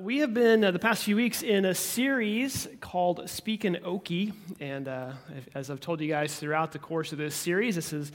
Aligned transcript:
we 0.00 0.18
have 0.18 0.32
been 0.32 0.64
uh, 0.64 0.70
the 0.70 0.78
past 0.78 1.04
few 1.04 1.14
weeks 1.14 1.42
in 1.42 1.66
a 1.66 1.74
series 1.74 2.66
called 2.80 3.28
Speaking 3.28 3.74
Okie, 3.84 4.32
and 4.58 4.88
uh, 4.88 5.12
as 5.54 5.68
I've 5.68 5.80
told 5.80 6.00
you 6.00 6.08
guys 6.08 6.34
throughout 6.36 6.72
the 6.72 6.78
course 6.78 7.12
of 7.12 7.18
this 7.18 7.34
series, 7.34 7.74
this 7.74 7.92
is 7.92 8.10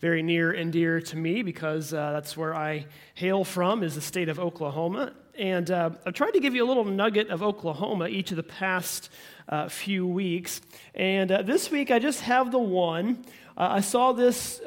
very 0.00 0.20
near 0.20 0.50
and 0.50 0.72
dear 0.72 1.00
to 1.00 1.16
me 1.16 1.44
because 1.44 1.94
uh, 1.94 2.10
that's 2.10 2.36
where 2.36 2.56
I 2.56 2.86
hail 3.14 3.44
from, 3.44 3.84
is 3.84 3.94
the 3.94 4.00
state 4.00 4.28
of 4.28 4.40
Oklahoma. 4.40 5.12
And 5.36 5.70
uh, 5.70 5.90
I've 6.04 6.14
tried 6.14 6.32
to 6.32 6.40
give 6.40 6.56
you 6.56 6.64
a 6.64 6.66
little 6.66 6.84
nugget 6.84 7.28
of 7.28 7.40
Oklahoma 7.40 8.08
each 8.08 8.32
of 8.32 8.36
the 8.36 8.42
past 8.42 9.08
uh, 9.48 9.68
few 9.68 10.08
weeks. 10.08 10.60
And 10.96 11.30
uh, 11.30 11.42
this 11.42 11.70
week, 11.70 11.92
I 11.92 12.00
just 12.00 12.22
have 12.22 12.50
the 12.50 12.58
one. 12.58 13.24
I 13.56 13.80
saw 13.80 14.12
this. 14.12 14.60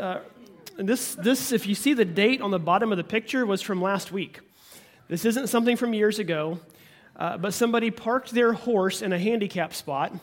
this, 0.77 1.15
this, 1.15 1.51
if 1.51 1.67
you 1.67 1.75
see 1.75 1.93
the 1.93 2.05
date 2.05 2.39
on 2.39 2.51
the 2.51 2.59
bottom 2.59 2.93
of 2.93 2.97
the 2.97 3.03
picture, 3.03 3.45
was 3.45 3.61
from 3.61 3.81
last 3.81 4.13
week. 4.13 4.39
This 5.11 5.25
isn't 5.25 5.47
something 5.47 5.75
from 5.75 5.93
years 5.93 6.19
ago, 6.19 6.57
uh, 7.17 7.37
but 7.37 7.53
somebody 7.53 7.91
parked 7.91 8.31
their 8.31 8.53
horse 8.53 9.01
in 9.01 9.11
a 9.11 9.19
handicap 9.19 9.73
spot 9.73 10.13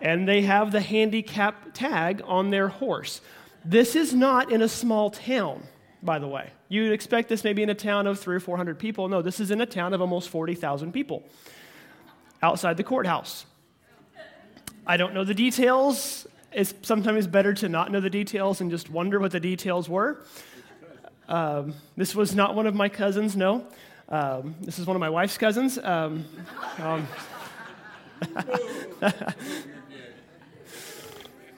and 0.00 0.26
they 0.26 0.42
have 0.42 0.72
the 0.72 0.80
handicap 0.80 1.72
tag 1.74 2.22
on 2.24 2.50
their 2.50 2.66
horse. 2.66 3.20
This 3.64 3.94
is 3.94 4.12
not 4.12 4.50
in 4.50 4.62
a 4.62 4.68
small 4.68 5.10
town, 5.12 5.62
by 6.02 6.18
the 6.18 6.26
way. 6.26 6.50
You'd 6.68 6.90
expect 6.92 7.28
this 7.28 7.44
maybe 7.44 7.62
in 7.62 7.70
a 7.70 7.74
town 7.76 8.08
of 8.08 8.18
three 8.18 8.34
or 8.34 8.40
400 8.40 8.80
people. 8.80 9.06
No, 9.06 9.22
this 9.22 9.38
is 9.38 9.52
in 9.52 9.60
a 9.60 9.66
town 9.66 9.94
of 9.94 10.00
almost 10.00 10.28
40,000 10.30 10.90
people 10.90 11.22
outside 12.42 12.78
the 12.78 12.82
courthouse. 12.82 13.46
I 14.88 14.96
don't 14.96 15.14
know 15.14 15.22
the 15.22 15.34
details. 15.34 16.26
It's 16.50 16.74
sometimes 16.82 17.28
better 17.28 17.54
to 17.54 17.68
not 17.68 17.92
know 17.92 18.00
the 18.00 18.10
details 18.10 18.60
and 18.60 18.72
just 18.72 18.90
wonder 18.90 19.20
what 19.20 19.30
the 19.30 19.38
details 19.38 19.88
were. 19.88 20.24
Um, 21.28 21.74
this 21.96 22.16
was 22.16 22.34
not 22.34 22.56
one 22.56 22.66
of 22.66 22.74
my 22.74 22.88
cousins, 22.88 23.36
no. 23.36 23.68
Um, 24.08 24.54
this 24.60 24.78
is 24.78 24.86
one 24.86 24.94
of 24.94 25.00
my 25.00 25.10
wife's 25.10 25.36
cousins. 25.36 25.78
Um, 25.78 26.24
um, 26.78 27.08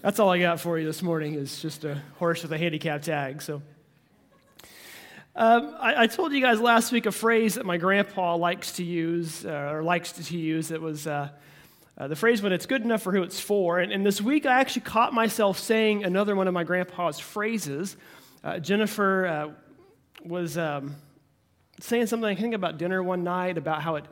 that's 0.01 0.19
all 0.19 0.29
I 0.29 0.39
got 0.39 0.61
for 0.61 0.79
you 0.79 0.85
this 0.85 1.03
morning 1.03 1.33
is 1.33 1.61
just 1.61 1.83
a 1.83 2.01
horse 2.19 2.41
with 2.41 2.53
a 2.53 2.57
handicap 2.57 3.01
tag. 3.01 3.41
So. 3.41 3.61
Um, 5.35 5.75
I, 5.77 6.03
I, 6.03 6.07
told 6.07 6.31
you 6.31 6.39
guys 6.39 6.61
last 6.61 6.93
week 6.93 7.05
a 7.05 7.11
phrase 7.11 7.55
that 7.55 7.65
my 7.65 7.75
grandpa 7.75 8.37
likes 8.37 8.77
to 8.77 8.83
use, 8.85 9.45
uh, 9.45 9.71
or 9.73 9.83
likes 9.83 10.13
to 10.13 10.37
use. 10.37 10.71
It 10.71 10.81
was 10.81 11.05
uh, 11.05 11.27
uh, 11.97 12.07
the 12.07 12.15
phrase 12.15 12.41
when 12.41 12.53
it's 12.53 12.65
good 12.65 12.83
enough 12.83 13.01
for 13.01 13.11
who 13.11 13.23
it's 13.23 13.41
for. 13.41 13.79
And, 13.79 13.91
and, 13.91 14.05
this 14.05 14.21
week 14.21 14.45
I 14.45 14.61
actually 14.61 14.83
caught 14.83 15.13
myself 15.13 15.59
saying 15.59 16.05
another 16.05 16.37
one 16.37 16.47
of 16.47 16.53
my 16.53 16.63
grandpa's 16.63 17.19
phrases. 17.19 17.97
Uh, 18.41 18.59
Jennifer 18.59 19.25
uh, 19.25 19.49
was 20.27 20.57
um, 20.57 20.95
saying 21.79 22.07
something, 22.07 22.29
I 22.29 22.39
think, 22.39 22.53
about 22.53 22.77
dinner 22.77 23.03
one 23.03 23.23
night, 23.23 23.57
about 23.57 23.81
how 23.81 23.95
it, 23.95 24.05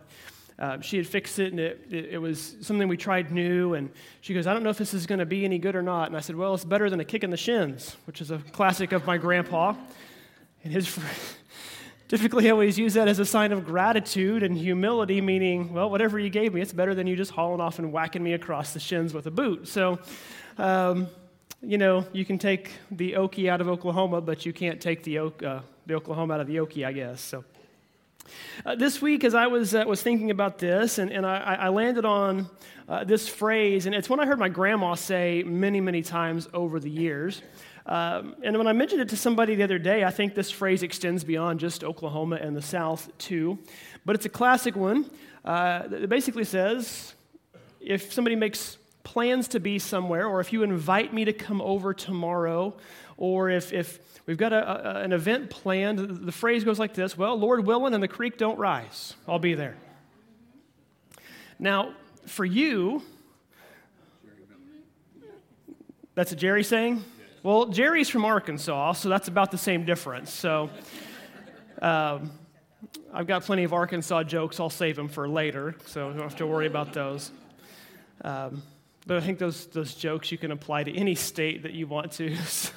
uh, 0.60 0.80
she 0.82 0.98
had 0.98 1.08
fixed 1.08 1.40
it 1.40 1.52
and 1.52 1.60
it, 1.60 1.88
it, 1.90 2.06
it, 2.12 2.18
was 2.18 2.56
something 2.62 2.88
we 2.88 2.98
tried 2.98 3.32
new. 3.32 3.74
And 3.74 3.90
she 4.22 4.34
goes, 4.34 4.48
I 4.48 4.54
don't 4.54 4.64
know 4.64 4.70
if 4.70 4.78
this 4.78 4.94
is 4.94 5.06
going 5.06 5.20
to 5.20 5.26
be 5.26 5.46
any 5.46 5.58
good 5.58 5.76
or 5.76 5.82
not. 5.82 6.08
And 6.08 6.18
I 6.18 6.20
said, 6.20 6.36
Well, 6.36 6.54
it's 6.54 6.66
better 6.66 6.90
than 6.90 7.00
a 7.00 7.06
kick 7.06 7.24
in 7.24 7.30
the 7.30 7.38
shins, 7.38 7.96
which 8.06 8.22
is 8.22 8.32
a 8.32 8.38
classic 8.52 8.92
of 8.92 9.06
my 9.06 9.18
grandpa. 9.18 9.74
And 10.64 10.72
his 10.72 10.98
typically 12.08 12.50
always 12.50 12.78
use 12.78 12.94
that 12.94 13.08
as 13.08 13.20
a 13.20 13.26
sign 13.26 13.52
of 13.52 13.66
gratitude 13.66 14.44
and 14.44 14.58
humility, 14.58 15.20
meaning, 15.22 15.74
well, 15.74 15.90
whatever 15.90 16.20
you 16.20 16.30
gave 16.30 16.54
me, 16.54 16.62
it's 16.62 16.74
better 16.74 16.94
than 16.94 17.08
you 17.08 17.16
just 17.16 17.32
hauling 17.32 17.60
off 17.60 17.80
and 17.80 17.92
whacking 17.92 18.24
me 18.24 18.34
across 18.34 18.74
the 18.74 18.80
shins 18.80 19.14
with 19.14 19.26
a 19.26 19.32
boot. 19.32 19.68
So, 19.68 20.00
um, 20.58 21.08
you 21.66 21.78
know, 21.78 22.06
you 22.12 22.26
can 22.26 22.38
take 22.38 22.72
the 22.92 23.14
Okie 23.14 23.50
out 23.50 23.62
of 23.62 23.70
Oklahoma, 23.70 24.20
but 24.20 24.46
you 24.46 24.52
can't 24.52 24.82
take 24.82 25.02
the, 25.04 25.20
uh, 25.20 25.62
the 25.86 25.94
Oklahoma 25.94 26.34
out 26.34 26.42
of 26.42 26.48
the 26.48 26.58
Okie, 26.58 26.86
I 26.86 26.92
guess. 26.92 27.22
So 27.22 27.46
uh, 28.66 28.76
this 28.76 29.02
week, 29.02 29.24
as 29.24 29.34
I 29.34 29.48
was, 29.48 29.74
uh, 29.74 29.86
was 29.88 30.02
thinking 30.02 30.30
about 30.30 30.58
this, 30.58 30.98
and, 30.98 31.10
and 31.10 31.26
I, 31.26 31.56
I 31.62 31.70
landed 31.70 32.04
on 32.04 32.50
uh, 32.90 33.06
this 33.06 33.30
phrase, 33.30 33.86
and 33.86 33.96
it's 33.96 34.10
one 34.10 34.20
I 34.20 34.26
heard 34.26 34.40
my 34.40 34.50
grandma 34.50 34.96
say 34.96 35.42
many, 35.44 35.80
many 35.80 36.02
times 36.02 36.50
over 36.54 36.82
the 36.82 36.90
years. 36.90 37.42
Um, 37.86 38.36
and 38.44 38.58
when 38.58 38.68
I 38.68 38.74
mentioned 38.74 39.02
it 39.02 39.10
to 39.10 39.18
somebody 39.18 39.56
the 39.56 39.64
other 39.64 39.80
day, 39.80 40.04
I 40.04 40.12
think 40.12 40.36
this 40.36 40.52
phrase 40.52 40.84
extends 40.84 41.24
beyond 41.24 41.62
just 41.62 41.84
Oklahoma 41.84 42.40
and 42.42 42.56
the 42.56 42.62
South, 42.62 43.10
too. 43.18 43.58
But 44.06 44.16
it's 44.16 44.26
a 44.26 44.30
classic 44.30 44.76
one. 44.76 45.10
Uh, 45.46 45.84
it 45.92 46.10
basically 46.10 46.44
says 46.44 47.14
if 47.80 48.12
somebody 48.12 48.36
makes 48.36 48.78
plans 49.04 49.50
to 49.50 49.60
be 49.60 49.80
somewhere, 49.80 50.28
or 50.28 50.40
if 50.40 50.54
you 50.54 50.64
invite 50.64 51.14
me 51.14 51.26
to 51.26 51.34
come 51.34 51.62
over 51.62 51.94
tomorrow, 51.94 52.74
or 53.18 53.50
if, 53.50 53.74
if 53.74 54.00
we've 54.26 54.38
got 54.38 54.54
a, 54.54 55.00
a, 55.00 55.04
an 55.04 55.14
event 55.14 55.50
planned, 55.50 56.00
the 56.00 56.32
phrase 56.32 56.64
goes 56.64 56.80
like 56.80 56.94
this 56.94 57.18
Well, 57.18 57.38
Lord 57.38 57.66
willing, 57.66 57.94
and 57.94 58.02
the 58.02 58.08
creek 58.08 58.38
don't 58.38 58.58
rise, 58.58 59.16
I'll 59.28 59.40
be 59.40 59.54
there. 59.54 59.76
Now, 61.60 61.94
for 62.26 62.46
you, 62.46 63.04
that's 66.16 66.32
a 66.32 66.36
Jerry 66.36 66.64
saying? 66.64 67.04
Well, 67.44 67.66
Jerry's 67.66 68.10
from 68.10 68.24
Arkansas, 68.24 68.94
so 68.94 69.10
that's 69.10 69.28
about 69.28 69.52
the 69.52 69.58
same 69.58 69.86
difference. 69.86 70.32
So 70.32 70.70
um, 71.82 72.32
I've 73.14 73.28
got 73.28 73.44
plenty 73.44 73.66
of 73.66 73.74
Arkansas 73.74 74.24
jokes. 74.24 74.60
I'll 74.60 74.70
save 74.70 74.96
them 74.96 75.10
for 75.10 75.28
later, 75.28 75.76
so 75.86 76.08
you 76.08 76.14
don't 76.14 76.24
have 76.24 76.38
to 76.38 76.48
worry 76.48 76.68
about 76.68 76.94
those. 76.94 77.32
Um, 78.24 78.64
but 79.06 79.18
I 79.18 79.22
think 79.22 79.40
those, 79.40 79.68
those 79.68 79.96
jokes 79.96 80.32
you 80.32 80.38
can 80.38 80.52
apply 80.52 80.84
to 80.84 80.96
any 80.96 81.16
state 81.16 81.64
that 81.64 81.74
you 81.74 81.88
want 81.88 82.12
to. 82.14 82.36
So. 82.46 82.72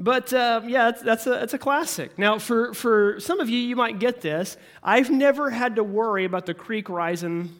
But 0.00 0.32
um, 0.32 0.68
yeah, 0.68 0.92
that's, 0.92 1.02
that's, 1.02 1.26
a, 1.26 1.30
that's 1.30 1.54
a 1.54 1.58
classic. 1.58 2.18
Now, 2.18 2.38
for, 2.38 2.72
for 2.72 3.18
some 3.18 3.40
of 3.40 3.50
you, 3.50 3.58
you 3.58 3.74
might 3.74 3.98
get 3.98 4.20
this. 4.20 4.56
I've 4.80 5.10
never 5.10 5.50
had 5.50 5.74
to 5.76 5.82
worry 5.82 6.24
about 6.24 6.46
the 6.46 6.54
creek 6.54 6.88
rising 6.88 7.52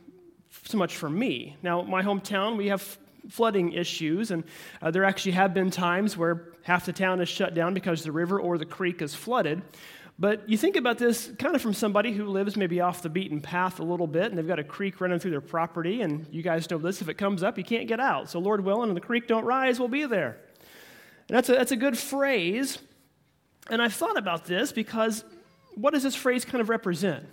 so 0.64 0.78
much 0.78 0.96
for 0.96 1.10
me. 1.10 1.56
Now, 1.62 1.82
my 1.82 2.02
hometown, 2.02 2.56
we 2.56 2.68
have 2.68 2.98
flooding 3.28 3.72
issues, 3.72 4.30
and 4.30 4.44
uh, 4.80 4.90
there 4.90 5.04
actually 5.04 5.32
have 5.32 5.52
been 5.52 5.70
times 5.70 6.16
where 6.16 6.52
half 6.62 6.86
the 6.86 6.92
town 6.92 7.20
is 7.20 7.28
shut 7.28 7.54
down 7.54 7.74
because 7.74 8.04
the 8.04 8.12
river 8.12 8.40
or 8.40 8.56
the 8.56 8.66
creek 8.66 9.02
is 9.02 9.14
flooded. 9.14 9.60
But 10.20 10.48
you 10.48 10.58
think 10.58 10.74
about 10.74 10.98
this 10.98 11.30
kind 11.38 11.54
of 11.54 11.62
from 11.62 11.74
somebody 11.74 12.12
who 12.12 12.26
lives 12.26 12.56
maybe 12.56 12.80
off 12.80 13.02
the 13.02 13.08
beaten 13.08 13.40
path 13.40 13.78
a 13.78 13.84
little 13.84 14.08
bit, 14.08 14.26
and 14.26 14.36
they've 14.36 14.46
got 14.46 14.58
a 14.58 14.64
creek 14.64 15.00
running 15.00 15.20
through 15.20 15.30
their 15.30 15.40
property, 15.40 16.02
and 16.02 16.26
you 16.32 16.42
guys 16.42 16.68
know 16.70 16.78
this 16.78 17.00
if 17.00 17.08
it 17.08 17.14
comes 17.14 17.44
up, 17.44 17.56
you 17.56 17.62
can't 17.62 17.86
get 17.86 18.00
out. 18.00 18.28
So, 18.28 18.40
Lord 18.40 18.64
willing, 18.64 18.90
and 18.90 18.96
the 18.96 19.00
creek 19.00 19.28
don't 19.28 19.44
rise, 19.44 19.78
we'll 19.78 19.88
be 19.88 20.06
there. 20.06 20.38
And 21.28 21.36
that's 21.36 21.48
a, 21.48 21.52
that's 21.52 21.70
a 21.72 21.76
good 21.76 21.96
phrase. 21.96 22.78
And 23.70 23.80
I've 23.80 23.94
thought 23.94 24.16
about 24.16 24.44
this 24.44 24.72
because 24.72 25.24
what 25.74 25.94
does 25.94 26.02
this 26.02 26.16
phrase 26.16 26.44
kind 26.44 26.60
of 26.60 26.68
represent? 26.68 27.24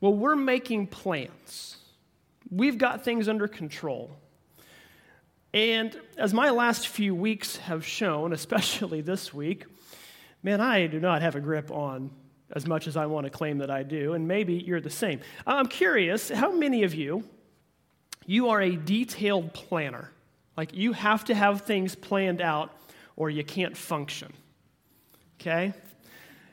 Well, 0.00 0.14
we're 0.14 0.36
making 0.36 0.88
plans, 0.88 1.76
we've 2.50 2.78
got 2.78 3.04
things 3.04 3.28
under 3.28 3.46
control. 3.46 4.10
And 5.52 5.98
as 6.16 6.32
my 6.32 6.50
last 6.50 6.88
few 6.88 7.14
weeks 7.14 7.56
have 7.58 7.86
shown, 7.86 8.32
especially 8.40 9.00
this 9.00 9.32
week, 9.32 9.66
man, 10.42 10.60
I 10.60 10.86
do 10.86 11.00
not 11.00 11.22
have 11.22 11.36
a 11.36 11.40
grip 11.40 11.70
on 11.70 12.10
as 12.52 12.66
much 12.66 12.86
as 12.86 12.96
I 12.96 13.06
want 13.06 13.24
to 13.24 13.30
claim 13.30 13.58
that 13.58 13.70
I 13.70 13.82
do, 13.82 14.14
and 14.14 14.26
maybe 14.26 14.54
you're 14.54 14.80
the 14.80 14.90
same. 14.90 15.20
I'm 15.46 15.66
curious, 15.66 16.30
how 16.30 16.52
many 16.52 16.82
of 16.82 16.94
you, 16.94 17.24
you 18.26 18.48
are 18.48 18.60
a 18.60 18.74
detailed 18.74 19.52
planner? 19.52 20.10
Like 20.56 20.74
you 20.74 20.92
have 20.92 21.24
to 21.26 21.34
have 21.34 21.62
things 21.62 21.94
planned 21.94 22.40
out 22.40 22.76
or 23.16 23.30
you 23.30 23.44
can't 23.44 23.76
function. 23.76 24.32
Okay? 25.40 25.72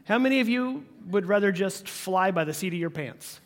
How 0.05 0.17
many 0.17 0.39
of 0.39 0.47
you 0.47 0.85
would 1.07 1.25
rather 1.25 1.51
just 1.51 1.89
fly 1.89 2.31
by 2.31 2.43
the 2.43 2.53
seat 2.53 2.73
of 2.73 2.79
your 2.79 2.89
pants? 2.89 3.39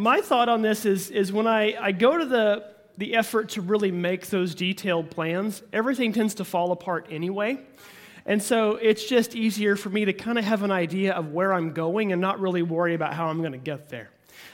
My 0.00 0.22
thought 0.22 0.48
on 0.48 0.62
this 0.62 0.86
is, 0.86 1.10
is 1.10 1.30
when 1.30 1.46
I, 1.46 1.76
I 1.78 1.92
go 1.92 2.16
to 2.16 2.24
the, 2.24 2.64
the 2.96 3.14
effort 3.14 3.50
to 3.50 3.60
really 3.60 3.90
make 3.90 4.28
those 4.28 4.54
detailed 4.54 5.10
plans, 5.10 5.62
everything 5.74 6.14
tends 6.14 6.34
to 6.36 6.44
fall 6.44 6.72
apart 6.72 7.06
anyway. 7.10 7.60
And 8.24 8.42
so 8.42 8.76
it's 8.76 9.04
just 9.04 9.36
easier 9.36 9.76
for 9.76 9.90
me 9.90 10.06
to 10.06 10.14
kind 10.14 10.38
of 10.38 10.44
have 10.44 10.62
an 10.62 10.70
idea 10.70 11.12
of 11.12 11.32
where 11.32 11.52
I'm 11.52 11.72
going 11.72 12.12
and 12.12 12.20
not 12.20 12.40
really 12.40 12.62
worry 12.62 12.94
about 12.94 13.12
how 13.12 13.28
I'm 13.28 13.40
going 13.40 13.52
to 13.52 13.58
get 13.58 13.90
there. 13.90 14.10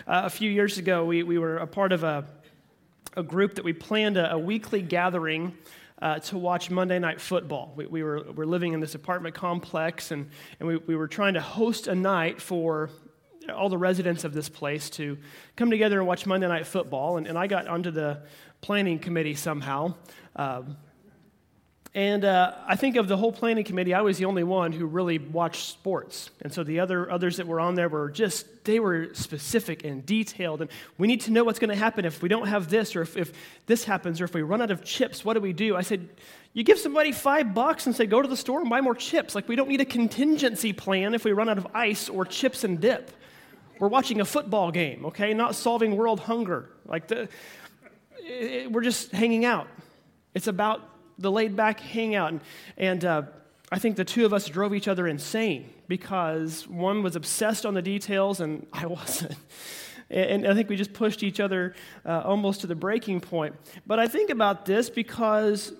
Uh, 0.06 0.22
a 0.24 0.30
few 0.30 0.50
years 0.50 0.78
ago, 0.78 1.04
we, 1.04 1.22
we 1.22 1.38
were 1.38 1.58
a 1.58 1.66
part 1.66 1.92
of 1.92 2.02
a, 2.02 2.24
a 3.16 3.22
group 3.22 3.54
that 3.54 3.64
we 3.64 3.72
planned 3.72 4.16
a, 4.16 4.32
a 4.32 4.38
weekly 4.38 4.82
gathering 4.82 5.56
uh, 6.02 6.18
to 6.18 6.38
watch 6.38 6.70
Monday 6.70 6.98
Night 6.98 7.20
Football. 7.20 7.72
We, 7.76 7.86
we 7.86 8.02
were, 8.02 8.24
were 8.32 8.46
living 8.46 8.72
in 8.72 8.80
this 8.80 8.96
apartment 8.96 9.36
complex, 9.36 10.10
and, 10.10 10.28
and 10.58 10.68
we, 10.68 10.76
we 10.76 10.96
were 10.96 11.08
trying 11.08 11.34
to 11.34 11.40
host 11.40 11.86
a 11.86 11.94
night 11.94 12.42
for 12.42 12.90
all 13.50 13.68
the 13.68 13.78
residents 13.78 14.24
of 14.24 14.32
this 14.32 14.48
place 14.48 14.90
to 14.90 15.18
come 15.56 15.70
together 15.70 15.98
and 15.98 16.06
watch 16.06 16.26
Monday 16.26 16.48
Night 16.48 16.66
Football. 16.66 17.16
And, 17.16 17.26
and 17.26 17.38
I 17.38 17.46
got 17.46 17.66
onto 17.66 17.90
the 17.90 18.22
planning 18.60 18.98
committee 18.98 19.34
somehow. 19.34 19.94
Um, 20.34 20.76
And 21.94 22.26
uh, 22.26 22.52
I 22.68 22.76
think 22.76 22.96
of 22.96 23.08
the 23.08 23.16
whole 23.16 23.32
planning 23.32 23.64
committee, 23.64 23.94
I 23.94 24.02
was 24.02 24.18
the 24.18 24.26
only 24.26 24.44
one 24.44 24.72
who 24.72 24.84
really 24.84 25.18
watched 25.18 25.70
sports. 25.70 26.28
And 26.42 26.52
so 26.52 26.62
the 26.62 26.80
other 26.80 27.10
others 27.10 27.38
that 27.38 27.46
were 27.46 27.58
on 27.58 27.74
there 27.74 27.88
were 27.88 28.10
just, 28.10 28.44
they 28.64 28.80
were 28.80 29.14
specific 29.14 29.82
and 29.82 30.04
detailed. 30.04 30.60
And 30.60 30.70
we 30.98 31.06
need 31.06 31.22
to 31.22 31.30
know 31.30 31.42
what's 31.42 31.58
going 31.58 31.70
to 31.70 31.84
happen 31.84 32.04
if 32.04 32.20
we 32.20 32.28
don't 32.28 32.48
have 32.48 32.68
this, 32.68 32.96
or 32.96 33.00
if, 33.00 33.16
if 33.16 33.32
this 33.64 33.84
happens, 33.84 34.20
or 34.20 34.24
if 34.24 34.34
we 34.34 34.42
run 34.42 34.60
out 34.60 34.70
of 34.70 34.84
chips, 34.84 35.24
what 35.24 35.34
do 35.34 35.40
we 35.40 35.54
do? 35.54 35.74
I 35.74 35.82
said, 35.82 36.06
you 36.52 36.64
give 36.64 36.78
somebody 36.78 37.12
five 37.12 37.54
bucks 37.54 37.86
and 37.86 37.96
say, 37.96 38.04
go 38.04 38.20
to 38.20 38.28
the 38.28 38.36
store 38.36 38.60
and 38.60 38.68
buy 38.68 38.82
more 38.82 38.94
chips. 38.94 39.34
Like, 39.34 39.48
we 39.48 39.56
don't 39.56 39.68
need 39.68 39.80
a 39.80 39.86
contingency 39.86 40.74
plan 40.74 41.14
if 41.14 41.24
we 41.24 41.32
run 41.32 41.48
out 41.48 41.56
of 41.56 41.66
ice 41.72 42.10
or 42.10 42.26
chips 42.26 42.62
and 42.62 42.78
dip. 42.78 43.10
We're 43.78 43.88
watching 43.88 44.20
a 44.20 44.24
football 44.24 44.70
game, 44.70 45.06
okay? 45.06 45.34
Not 45.34 45.54
solving 45.54 45.96
world 45.96 46.20
hunger. 46.20 46.70
Like, 46.86 47.08
the, 47.08 47.28
it, 48.18 48.72
we're 48.72 48.82
just 48.82 49.10
hanging 49.12 49.44
out. 49.44 49.68
It's 50.34 50.46
about 50.46 50.80
the 51.18 51.30
laid 51.30 51.56
back 51.56 51.80
hangout. 51.80 52.30
And, 52.30 52.40
and 52.76 53.04
uh, 53.04 53.22
I 53.70 53.78
think 53.78 53.96
the 53.96 54.04
two 54.04 54.24
of 54.24 54.32
us 54.32 54.48
drove 54.48 54.74
each 54.74 54.88
other 54.88 55.06
insane 55.06 55.70
because 55.88 56.66
one 56.68 57.02
was 57.02 57.16
obsessed 57.16 57.66
on 57.66 57.74
the 57.74 57.82
details 57.82 58.40
and 58.40 58.66
I 58.72 58.86
wasn't. 58.86 59.36
And 60.08 60.46
I 60.46 60.54
think 60.54 60.68
we 60.68 60.76
just 60.76 60.92
pushed 60.92 61.24
each 61.24 61.40
other 61.40 61.74
uh, 62.04 62.22
almost 62.24 62.60
to 62.60 62.68
the 62.68 62.76
breaking 62.76 63.20
point. 63.20 63.56
But 63.86 63.98
I 63.98 64.06
think 64.06 64.30
about 64.30 64.64
this 64.64 64.88
because 64.88 65.72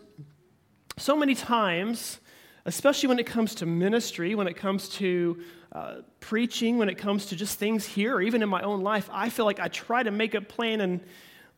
so 0.97 1.15
many 1.15 1.37
times, 1.37 2.19
especially 2.65 3.09
when 3.09 3.21
it 3.21 3.27
comes 3.27 3.55
to 3.57 3.67
ministry, 3.67 4.35
when 4.35 4.49
it 4.49 4.57
comes 4.57 4.89
to 4.91 5.41
uh, 5.73 5.97
preaching, 6.21 6.79
when 6.79 6.89
it 6.89 6.97
comes 6.97 7.27
to 7.27 7.37
just 7.37 7.59
things 7.59 7.85
here, 7.85 8.17
or 8.17 8.23
even 8.23 8.43
in 8.43 8.49
my 8.49 8.63
own 8.63 8.83
life, 8.83 9.09
I 9.13 9.29
feel 9.29 9.45
like 9.45 9.61
I 9.61 9.69
try 9.69 10.03
to 10.03 10.11
make 10.11 10.35
a 10.35 10.41
plan 10.41 10.81
and 10.81 11.01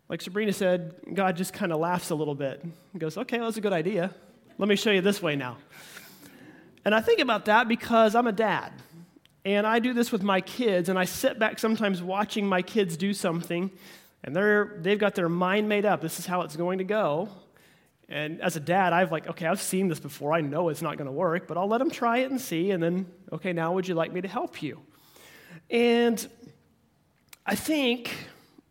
like 0.08 0.22
Sabrina 0.22 0.52
said, 0.52 0.94
God 1.12 1.36
just 1.36 1.52
kind 1.52 1.70
of 1.72 1.80
laughs 1.80 2.10
a 2.10 2.14
little 2.14 2.34
bit 2.34 2.62
and 2.62 2.72
goes, 3.00 3.18
okay, 3.18 3.38
that's 3.38 3.58
a 3.58 3.60
good 3.60 3.74
idea. 3.74 4.14
Let 4.56 4.68
me 4.68 4.76
show 4.76 4.90
you 4.90 5.02
this 5.02 5.20
way 5.20 5.36
now. 5.36 5.58
And 6.84 6.94
I 6.94 7.00
think 7.00 7.20
about 7.20 7.44
that 7.44 7.68
because 7.68 8.14
I'm 8.14 8.26
a 8.26 8.32
dad. 8.32 8.72
And 9.44 9.66
I 9.66 9.78
do 9.78 9.92
this 9.92 10.10
with 10.10 10.22
my 10.22 10.40
kids, 10.40 10.88
and 10.88 10.98
I 10.98 11.04
sit 11.04 11.38
back 11.38 11.58
sometimes 11.58 12.02
watching 12.02 12.46
my 12.46 12.60
kids 12.60 12.96
do 12.96 13.14
something, 13.14 13.70
and 14.24 14.34
they're, 14.34 14.78
they've 14.80 14.98
got 14.98 15.14
their 15.14 15.28
mind 15.28 15.68
made 15.68 15.84
up. 15.84 16.00
This 16.00 16.18
is 16.18 16.26
how 16.26 16.42
it's 16.42 16.56
going 16.56 16.78
to 16.78 16.84
go. 16.84 17.28
And 18.08 18.40
as 18.40 18.56
a 18.56 18.60
dad, 18.60 18.92
I've 18.92 19.12
like, 19.12 19.26
okay, 19.28 19.46
I've 19.46 19.60
seen 19.60 19.88
this 19.88 20.00
before. 20.00 20.32
I 20.32 20.40
know 20.40 20.70
it's 20.70 20.80
not 20.80 20.96
going 20.96 21.06
to 21.06 21.12
work, 21.12 21.46
but 21.46 21.58
I'll 21.58 21.68
let 21.68 21.78
them 21.78 21.90
try 21.90 22.18
it 22.18 22.30
and 22.30 22.40
see. 22.40 22.70
And 22.70 22.82
then, 22.82 23.06
okay, 23.32 23.52
now 23.52 23.72
would 23.74 23.86
you 23.86 23.94
like 23.94 24.12
me 24.12 24.22
to 24.22 24.28
help 24.28 24.62
you? 24.62 24.80
And 25.68 26.26
I 27.44 27.54
think 27.54 28.10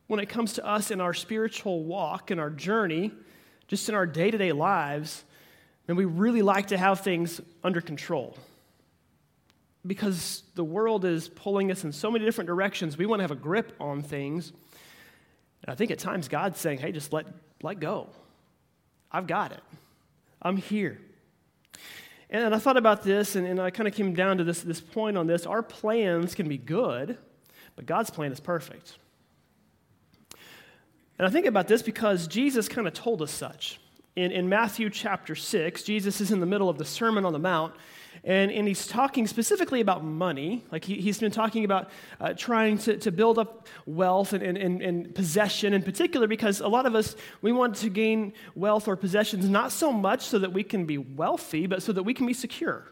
when 0.08 0.20
it 0.20 0.28
comes 0.28 0.54
to 0.54 0.66
us 0.66 0.90
in 0.90 1.02
our 1.02 1.14
spiritual 1.14 1.84
walk 1.84 2.32
and 2.32 2.40
our 2.40 2.50
journey, 2.50 3.12
just 3.68 3.90
in 3.90 3.96
our 3.96 4.08
day 4.08 4.32
to 4.32 4.38
day 4.38 4.54
lives, 4.54 5.24
and 5.88 5.96
we 5.96 6.06
really 6.06 6.42
like 6.42 6.68
to 6.68 6.78
have 6.78 7.02
things 7.02 7.40
under 7.64 7.82
control. 7.82 8.38
Because 9.86 10.44
the 10.56 10.64
world 10.64 11.06
is 11.06 11.30
pulling 11.30 11.72
us 11.72 11.84
in 11.84 11.92
so 11.92 12.10
many 12.10 12.26
different 12.26 12.48
directions, 12.48 12.98
we 12.98 13.06
want 13.06 13.20
to 13.20 13.24
have 13.24 13.32
a 13.32 13.36
grip 13.36 13.74
on 13.80 14.02
things. 14.02 14.52
And 15.64 15.72
I 15.72 15.76
think 15.76 15.92
at 15.92 16.00
times 16.00 16.28
God's 16.28 16.60
saying, 16.60 16.80
hey, 16.80 16.92
just 16.92 17.14
let, 17.14 17.28
let 17.62 17.80
go. 17.80 18.10
I've 19.12 19.28
got 19.28 19.52
it. 19.52 19.62
I'm 20.42 20.58
here. 20.58 21.00
And 22.30 22.54
I 22.54 22.60
thought 22.60 22.78
about 22.78 23.04
this, 23.04 23.36
and, 23.36 23.48
and 23.48 23.60
I 23.60 23.70
kind 23.70 23.88
of 23.88 23.94
came 23.94 24.14
down 24.14 24.38
to 24.38 24.44
this, 24.44 24.62
this 24.62 24.82
point 24.82 25.18
on 25.18 25.28
this. 25.28 25.46
Our 25.46 25.64
plans 25.64 26.36
can 26.36 26.50
be 26.50 26.58
good, 26.58 27.18
but 27.76 27.86
God's 27.86 28.10
plan 28.10 28.32
is 28.32 28.40
perfect. 28.40 28.98
And 31.18 31.26
I 31.26 31.30
think 31.30 31.46
about 31.46 31.68
this 31.68 31.82
because 31.82 32.28
Jesus 32.28 32.68
kind 32.68 32.88
of 32.88 32.94
told 32.94 33.22
us 33.22 33.32
such. 33.32 33.80
In, 34.16 34.32
in 34.32 34.50
Matthew 34.50 34.90
chapter 34.90 35.36
6, 35.36 35.84
Jesus 35.84 36.22
is 36.22 36.32
in 36.32 36.40
the 36.40 36.46
middle 36.46 36.70
of 36.70 36.78
the 36.78 36.86
Sermon 36.86 37.24
on 37.24 37.34
the 37.34 37.40
Mount, 37.40 37.74
and, 38.28 38.52
and 38.52 38.68
he's 38.68 38.86
talking 38.86 39.26
specifically 39.26 39.80
about 39.80 40.04
money. 40.04 40.66
Like 40.70 40.84
he, 40.84 40.96
he's 41.02 41.18
been 41.18 41.32
talking 41.32 41.64
about 41.64 41.90
uh, 42.20 42.34
trying 42.34 42.78
to, 42.80 42.98
to 42.98 43.12
build 43.12 43.40
up 43.40 43.68
wealth 43.86 44.34
and, 44.34 44.44
and, 44.44 44.58
and, 44.58 44.82
and 44.82 45.16
possession 45.16 45.74
in 45.74 45.82
particular, 45.82 46.28
because 46.28 46.60
a 46.60 46.68
lot 46.68 46.86
of 46.86 46.94
us, 46.94 47.16
we 47.42 47.54
want 47.54 47.78
to 47.78 47.90
gain 47.90 48.34
wealth 48.54 48.88
or 48.88 48.98
possessions 48.98 49.48
not 49.48 49.72
so 49.72 49.94
much 49.94 50.22
so 50.22 50.38
that 50.40 50.52
we 50.52 50.62
can 50.62 50.86
be 50.86 50.98
wealthy, 50.98 51.68
but 51.68 51.82
so 51.82 51.94
that 51.94 52.04
we 52.04 52.14
can 52.14 52.28
be 52.28 52.34
secure. 52.34 52.84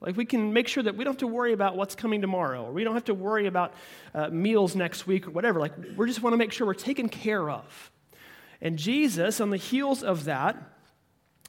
Like 0.00 0.16
we 0.16 0.24
can 0.24 0.52
make 0.52 0.68
sure 0.68 0.82
that 0.84 0.96
we 0.96 1.02
don't 1.02 1.14
have 1.14 1.20
to 1.20 1.26
worry 1.26 1.52
about 1.52 1.76
what's 1.76 1.96
coming 1.96 2.20
tomorrow, 2.20 2.64
or 2.64 2.72
we 2.72 2.84
don't 2.84 2.94
have 2.94 3.06
to 3.06 3.14
worry 3.14 3.46
about 3.48 3.74
uh, 4.14 4.28
meals 4.28 4.76
next 4.76 5.06
week 5.06 5.26
or 5.26 5.30
whatever. 5.30 5.58
Like 5.58 5.72
we 5.96 6.06
just 6.06 6.22
want 6.22 6.34
to 6.34 6.38
make 6.38 6.52
sure 6.52 6.66
we're 6.66 6.74
taken 6.74 7.08
care 7.08 7.50
of. 7.50 7.90
And 8.60 8.78
Jesus, 8.78 9.40
on 9.40 9.50
the 9.50 9.56
heels 9.56 10.04
of 10.04 10.24
that, 10.24 10.56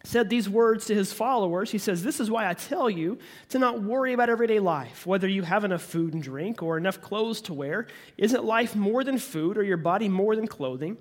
said 0.06 0.30
these 0.30 0.48
words 0.48 0.86
to 0.86 0.96
his 0.96 1.12
followers. 1.12 1.72
He 1.72 1.78
says, 1.78 2.04
This 2.04 2.19
is 2.19 2.30
why 2.30 2.50
I 2.50 2.54
tell 2.54 2.90
you 2.90 3.18
to 3.50 3.60
not 3.60 3.81
worry 3.81 4.13
about 4.13 4.30
everyday 4.30 4.60
life, 4.60 5.06
whether 5.06 5.28
you 5.28 5.44
have 5.44 5.63
enough 5.63 5.81
food 5.81 6.13
and 6.13 6.24
drink 6.24 6.63
or 6.63 6.78
enough 6.78 7.02
clothes 7.02 7.42
to 7.42 7.54
wear. 7.54 7.88
Isn't 8.18 8.46
life 8.46 8.75
more 8.75 9.04
than 9.04 9.18
food 9.18 9.57
or 9.57 9.63
your 9.63 9.78
body 9.78 10.10
more 10.10 10.36
than 10.36 10.48
clothing? 10.48 10.98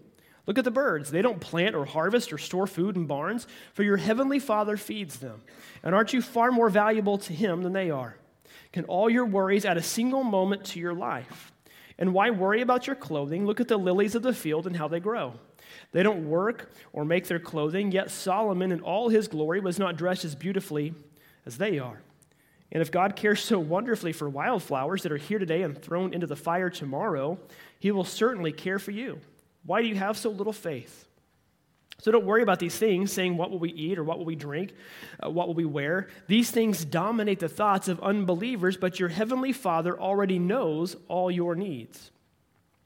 Look 0.46 0.58
at 0.58 0.64
the 0.64 0.70
birds. 0.70 1.10
They 1.10 1.22
don't 1.22 1.40
plant 1.40 1.74
or 1.74 1.84
harvest 1.84 2.32
or 2.32 2.38
store 2.38 2.66
food 2.66 2.96
in 2.96 3.06
barns, 3.06 3.46
for 3.72 3.82
your 3.82 3.96
heavenly 3.96 4.38
Father 4.38 4.76
feeds 4.76 5.18
them. 5.18 5.42
And 5.82 5.94
aren't 5.94 6.12
you 6.12 6.20
far 6.20 6.52
more 6.52 6.68
valuable 6.68 7.18
to 7.18 7.32
Him 7.32 7.62
than 7.62 7.72
they 7.72 7.90
are? 7.90 8.16
Can 8.72 8.84
all 8.84 9.08
your 9.08 9.24
worries 9.24 9.64
add 9.64 9.76
a 9.76 9.82
single 9.82 10.24
moment 10.24 10.64
to 10.66 10.80
your 10.80 10.94
life? 10.94 11.52
And 11.98 12.12
why 12.12 12.30
worry 12.30 12.60
about 12.60 12.86
your 12.86 12.96
clothing? 12.96 13.46
Look 13.46 13.60
at 13.60 13.68
the 13.68 13.76
lilies 13.76 14.14
of 14.14 14.22
the 14.22 14.34
field 14.34 14.66
and 14.66 14.76
how 14.76 14.88
they 14.88 15.00
grow. 15.00 15.34
They 15.94 16.02
don't 16.02 16.28
work 16.28 16.72
or 16.92 17.04
make 17.04 17.28
their 17.28 17.38
clothing, 17.38 17.92
yet 17.92 18.10
Solomon 18.10 18.72
in 18.72 18.80
all 18.80 19.08
his 19.08 19.28
glory 19.28 19.60
was 19.60 19.78
not 19.78 19.96
dressed 19.96 20.24
as 20.24 20.34
beautifully 20.34 20.92
as 21.46 21.56
they 21.56 21.78
are. 21.78 22.00
And 22.72 22.82
if 22.82 22.90
God 22.90 23.14
cares 23.14 23.40
so 23.40 23.60
wonderfully 23.60 24.12
for 24.12 24.28
wildflowers 24.28 25.04
that 25.04 25.12
are 25.12 25.16
here 25.16 25.38
today 25.38 25.62
and 25.62 25.80
thrown 25.80 26.12
into 26.12 26.26
the 26.26 26.34
fire 26.34 26.68
tomorrow, 26.68 27.38
He 27.78 27.92
will 27.92 28.04
certainly 28.04 28.50
care 28.50 28.80
for 28.80 28.90
you. 28.90 29.20
Why 29.64 29.82
do 29.82 29.86
you 29.86 29.94
have 29.94 30.18
so 30.18 30.30
little 30.30 30.52
faith? 30.52 31.06
So 32.00 32.10
don't 32.10 32.26
worry 32.26 32.42
about 32.42 32.58
these 32.58 32.76
things, 32.76 33.12
saying, 33.12 33.36
What 33.36 33.52
will 33.52 33.60
we 33.60 33.70
eat 33.70 33.96
or 33.96 34.02
what 34.02 34.18
will 34.18 34.24
we 34.24 34.34
drink? 34.34 34.72
Uh, 35.24 35.30
what 35.30 35.46
will 35.46 35.54
we 35.54 35.64
wear? 35.64 36.08
These 36.26 36.50
things 36.50 36.84
dominate 36.84 37.38
the 37.38 37.48
thoughts 37.48 37.86
of 37.86 38.00
unbelievers, 38.00 38.76
but 38.76 38.98
your 38.98 39.10
heavenly 39.10 39.52
Father 39.52 39.96
already 39.96 40.40
knows 40.40 40.96
all 41.06 41.30
your 41.30 41.54
needs. 41.54 42.10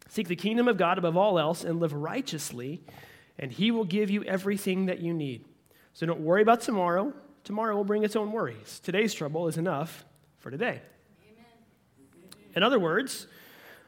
Seek 0.08 0.28
the 0.28 0.36
kingdom 0.36 0.68
of 0.68 0.76
God 0.76 0.98
above 0.98 1.16
all 1.16 1.38
else 1.38 1.64
and 1.64 1.80
live 1.80 1.92
righteously, 1.92 2.82
and 3.38 3.52
He 3.52 3.70
will 3.70 3.84
give 3.84 4.10
you 4.10 4.24
everything 4.24 4.86
that 4.86 5.00
you 5.00 5.12
need. 5.12 5.44
So 5.92 6.06
don't 6.06 6.20
worry 6.20 6.42
about 6.42 6.62
tomorrow. 6.62 7.12
Tomorrow 7.44 7.76
will 7.76 7.84
bring 7.84 8.04
its 8.04 8.16
own 8.16 8.32
worries. 8.32 8.80
Today's 8.82 9.14
trouble 9.14 9.48
is 9.48 9.58
enough 9.58 10.04
for 10.38 10.50
today. 10.50 10.80
Amen. 11.30 12.30
In 12.54 12.62
other 12.62 12.78
words, 12.78 13.26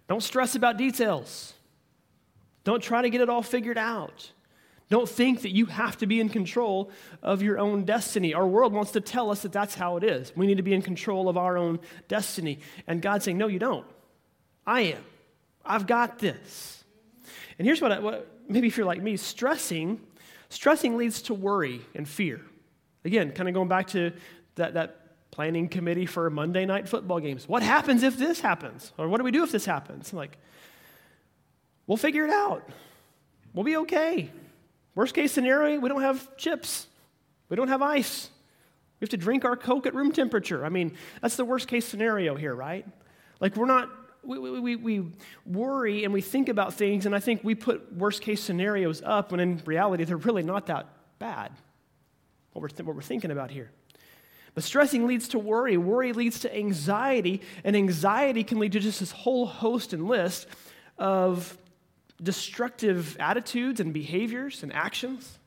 don't 0.08 0.22
stress 0.22 0.54
about 0.54 0.76
details. 0.76 1.54
Don't 2.64 2.82
try 2.82 3.02
to 3.02 3.10
get 3.10 3.20
it 3.20 3.28
all 3.28 3.42
figured 3.42 3.78
out. 3.78 4.32
Don't 4.90 5.08
think 5.08 5.42
that 5.42 5.50
you 5.50 5.66
have 5.66 5.96
to 5.98 6.06
be 6.06 6.20
in 6.20 6.28
control 6.28 6.90
of 7.22 7.42
your 7.42 7.58
own 7.58 7.84
destiny. 7.84 8.34
Our 8.34 8.46
world 8.46 8.72
wants 8.72 8.90
to 8.92 9.00
tell 9.00 9.30
us 9.30 9.42
that 9.42 9.52
that's 9.52 9.76
how 9.76 9.96
it 9.96 10.04
is. 10.04 10.36
We 10.36 10.48
need 10.48 10.56
to 10.56 10.64
be 10.64 10.74
in 10.74 10.82
control 10.82 11.28
of 11.28 11.36
our 11.36 11.56
own 11.56 11.78
destiny. 12.08 12.58
And 12.88 13.00
God's 13.00 13.24
saying, 13.24 13.38
No, 13.38 13.46
you 13.46 13.60
don't. 13.60 13.86
I 14.66 14.80
am. 14.80 15.04
I've 15.64 15.86
got 15.86 16.18
this. 16.18 16.84
And 17.58 17.66
here's 17.66 17.80
what, 17.80 17.92
I, 17.92 17.98
what 17.98 18.28
maybe 18.48 18.66
if 18.68 18.76
you're 18.76 18.86
like 18.86 19.02
me, 19.02 19.16
stressing, 19.16 20.00
stressing 20.48 20.96
leads 20.96 21.22
to 21.22 21.34
worry 21.34 21.80
and 21.94 22.08
fear. 22.08 22.40
Again, 23.04 23.32
kind 23.32 23.48
of 23.48 23.54
going 23.54 23.68
back 23.68 23.88
to 23.88 24.12
that, 24.56 24.74
that 24.74 24.96
planning 25.30 25.68
committee 25.68 26.06
for 26.06 26.28
Monday 26.28 26.66
night 26.66 26.88
football 26.88 27.20
games. 27.20 27.48
What 27.48 27.62
happens 27.62 28.02
if 28.02 28.16
this 28.16 28.40
happens? 28.40 28.92
Or 28.98 29.08
what 29.08 29.18
do 29.18 29.24
we 29.24 29.30
do 29.30 29.42
if 29.42 29.52
this 29.52 29.64
happens? 29.64 30.12
I'm 30.12 30.18
Like, 30.18 30.36
We'll 31.90 31.96
figure 31.96 32.24
it 32.24 32.30
out. 32.30 32.68
We'll 33.52 33.64
be 33.64 33.76
okay. 33.78 34.30
Worst 34.94 35.12
case 35.12 35.32
scenario, 35.32 35.80
we 35.80 35.88
don't 35.88 36.02
have 36.02 36.36
chips. 36.36 36.86
We 37.48 37.56
don't 37.56 37.66
have 37.66 37.82
ice. 37.82 38.30
We 39.00 39.06
have 39.06 39.10
to 39.10 39.16
drink 39.16 39.44
our 39.44 39.56
Coke 39.56 39.86
at 39.86 39.94
room 39.96 40.12
temperature. 40.12 40.64
I 40.64 40.68
mean, 40.68 40.96
that's 41.20 41.34
the 41.34 41.44
worst 41.44 41.66
case 41.66 41.84
scenario 41.84 42.36
here, 42.36 42.54
right? 42.54 42.86
Like, 43.40 43.56
we're 43.56 43.66
not, 43.66 43.90
we, 44.22 44.60
we, 44.60 44.76
we 44.76 45.04
worry 45.46 46.04
and 46.04 46.12
we 46.12 46.20
think 46.20 46.48
about 46.48 46.74
things, 46.74 47.06
and 47.06 47.14
I 47.14 47.20
think 47.20 47.42
we 47.42 47.54
put 47.54 47.92
worst 47.92 48.22
case 48.22 48.42
scenarios 48.42 49.02
up 49.04 49.30
when 49.30 49.40
in 49.40 49.62
reality 49.64 50.04
they're 50.04 50.16
really 50.16 50.42
not 50.42 50.66
that 50.66 50.86
bad, 51.18 51.52
what 52.52 52.62
we're, 52.62 52.68
th- 52.68 52.86
what 52.86 52.96
we're 52.96 53.02
thinking 53.02 53.30
about 53.30 53.50
here. 53.50 53.70
But 54.54 54.64
stressing 54.64 55.06
leads 55.06 55.28
to 55.28 55.38
worry. 55.38 55.76
Worry 55.76 56.12
leads 56.12 56.40
to 56.40 56.56
anxiety, 56.56 57.40
and 57.64 57.76
anxiety 57.76 58.44
can 58.44 58.58
lead 58.58 58.72
to 58.72 58.80
just 58.80 59.00
this 59.00 59.12
whole 59.12 59.46
host 59.46 59.92
and 59.92 60.06
list 60.06 60.48
of 60.98 61.56
destructive 62.22 63.16
attitudes 63.18 63.80
and 63.80 63.94
behaviors 63.94 64.62
and 64.62 64.72
actions. 64.72 65.38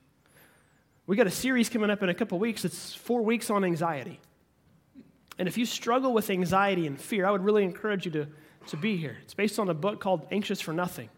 We 1.06 1.18
got 1.18 1.28
a 1.28 1.32
series 1.32 1.70
coming 1.70 1.90
up 1.90 2.02
in 2.02 2.10
a 2.10 2.14
couple 2.14 2.40
weeks. 2.40 2.64
It's 2.64 2.94
four 2.94 3.22
weeks 3.22 3.50
on 3.50 3.64
anxiety. 3.64 4.20
And 5.38 5.48
if 5.48 5.58
you 5.58 5.66
struggle 5.66 6.14
with 6.14 6.30
anxiety 6.30 6.88
and 6.88 7.00
fear, 7.00 7.26
I 7.26 7.32
would 7.32 7.44
really 7.44 7.64
encourage 7.64 8.06
you 8.06 8.12
to, 8.12 8.28
to 8.68 8.78
be 8.78 8.98
here. 8.98 9.18
It's 9.24 9.34
based 9.34 9.60
on 9.60 9.70
a 9.70 9.74
book 9.74 10.00
called 10.00 10.26
Anxious 10.32 10.62
for 10.62 10.74
Nothing. 10.74 11.10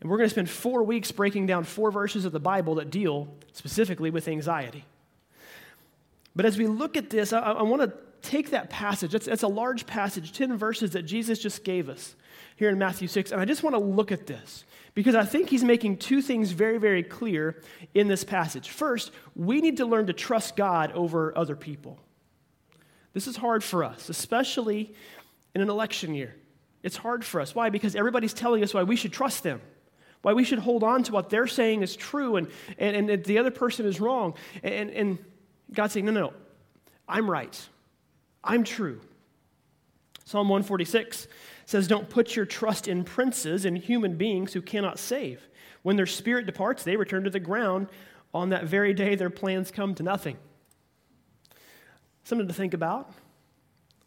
And 0.00 0.10
we're 0.10 0.18
going 0.18 0.28
to 0.28 0.32
spend 0.32 0.50
four 0.50 0.82
weeks 0.82 1.10
breaking 1.10 1.46
down 1.46 1.64
four 1.64 1.90
verses 1.90 2.24
of 2.24 2.32
the 2.32 2.40
Bible 2.40 2.76
that 2.76 2.90
deal 2.90 3.28
specifically 3.52 4.10
with 4.10 4.28
anxiety. 4.28 4.84
But 6.34 6.44
as 6.44 6.58
we 6.58 6.66
look 6.66 6.96
at 6.96 7.08
this, 7.08 7.32
I, 7.32 7.40
I 7.40 7.62
want 7.62 7.82
to 7.82 7.92
take 8.22 8.50
that 8.50 8.68
passage. 8.68 9.14
It's, 9.14 9.26
it's 9.26 9.42
a 9.42 9.48
large 9.48 9.86
passage, 9.86 10.32
10 10.32 10.56
verses 10.56 10.90
that 10.92 11.02
Jesus 11.02 11.38
just 11.38 11.64
gave 11.64 11.88
us 11.88 12.14
here 12.56 12.68
in 12.68 12.78
Matthew 12.78 13.08
6. 13.08 13.32
And 13.32 13.40
I 13.40 13.44
just 13.44 13.62
want 13.62 13.74
to 13.74 13.80
look 13.80 14.12
at 14.12 14.26
this 14.26 14.64
because 14.94 15.14
I 15.14 15.24
think 15.24 15.48
he's 15.48 15.64
making 15.64 15.98
two 15.98 16.20
things 16.22 16.52
very, 16.52 16.78
very 16.78 17.02
clear 17.02 17.62
in 17.94 18.08
this 18.08 18.24
passage. 18.24 18.70
First, 18.70 19.12
we 19.34 19.60
need 19.60 19.78
to 19.78 19.86
learn 19.86 20.06
to 20.08 20.12
trust 20.12 20.56
God 20.56 20.92
over 20.92 21.36
other 21.36 21.56
people. 21.56 21.98
This 23.12 23.26
is 23.26 23.36
hard 23.36 23.64
for 23.64 23.82
us, 23.82 24.08
especially 24.10 24.94
in 25.56 25.62
an 25.62 25.70
election 25.70 26.14
year. 26.14 26.36
It's 26.82 26.98
hard 26.98 27.24
for 27.24 27.40
us. 27.40 27.54
Why? 27.54 27.70
Because 27.70 27.96
everybody's 27.96 28.34
telling 28.34 28.62
us 28.62 28.74
why 28.74 28.82
we 28.82 28.94
should 28.94 29.10
trust 29.10 29.42
them, 29.42 29.62
why 30.20 30.34
we 30.34 30.44
should 30.44 30.58
hold 30.58 30.84
on 30.84 31.02
to 31.04 31.12
what 31.12 31.30
they're 31.30 31.46
saying 31.46 31.80
is 31.82 31.96
true 31.96 32.36
and, 32.36 32.48
and, 32.76 33.08
and 33.08 33.24
the 33.24 33.38
other 33.38 33.50
person 33.50 33.86
is 33.86 33.98
wrong. 33.98 34.34
And, 34.62 34.90
and 34.90 35.18
God's 35.72 35.94
saying, 35.94 36.04
no, 36.04 36.12
no, 36.12 36.20
no, 36.20 36.32
I'm 37.08 37.30
right. 37.30 37.58
I'm 38.44 38.64
true. 38.64 39.00
Psalm 40.26 40.50
146 40.50 41.26
says, 41.64 41.88
Don't 41.88 42.10
put 42.10 42.36
your 42.36 42.44
trust 42.44 42.86
in 42.86 43.02
princes 43.02 43.64
and 43.64 43.78
human 43.78 44.16
beings 44.16 44.52
who 44.52 44.60
cannot 44.60 44.98
save. 44.98 45.48
When 45.84 45.96
their 45.96 46.04
spirit 46.04 46.44
departs, 46.44 46.82
they 46.82 46.96
return 46.96 47.24
to 47.24 47.30
the 47.30 47.40
ground. 47.40 47.88
On 48.34 48.50
that 48.50 48.64
very 48.64 48.92
day, 48.92 49.14
their 49.14 49.30
plans 49.30 49.70
come 49.70 49.94
to 49.94 50.02
nothing. 50.02 50.36
Something 52.24 52.46
to 52.46 52.52
think 52.52 52.74
about. 52.74 53.10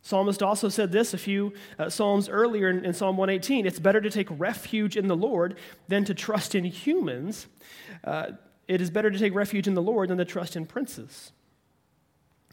Psalmist 0.10 0.42
also 0.42 0.70
said 0.70 0.92
this 0.92 1.14
a 1.14 1.20
few 1.20 1.54
uh, 1.78 1.88
Psalms 1.88 2.30
earlier 2.30 2.68
in, 2.68 2.84
in, 2.84 2.94
Psalm 2.96 3.16
118 3.16 3.68
it's 3.68 3.78
better 3.78 4.02
to 4.02 4.10
take 4.10 4.28
refuge 4.32 4.98
in 4.98 5.08
the 5.08 5.16
Lord 5.16 5.56
than 5.88 6.04
to 6.06 6.16
trust 6.16 6.56
in 6.56 6.66
humans. 6.66 7.46
Uh, 8.04 8.32
it 8.68 8.82
is 8.82 8.90
better 8.90 9.12
to 9.12 9.20
take 9.20 9.36
refuge 9.36 9.68
in 9.68 9.76
the 9.76 9.84
Lord 9.84 10.10
than 10.10 10.18
to 10.18 10.26
trust 10.26 10.56
in 10.56 10.66
princes. 10.66 11.32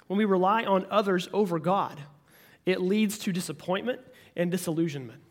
When 0.07 0.19
we 0.19 0.27
rely 0.27 0.65
on 0.65 0.87
others 0.91 1.31
over 1.33 1.59
God, 1.59 1.99
it 2.67 2.83
leads 2.83 3.17
to 3.21 3.33
disappointment 3.33 4.01
and 4.37 4.51
disillusionment. 4.51 5.23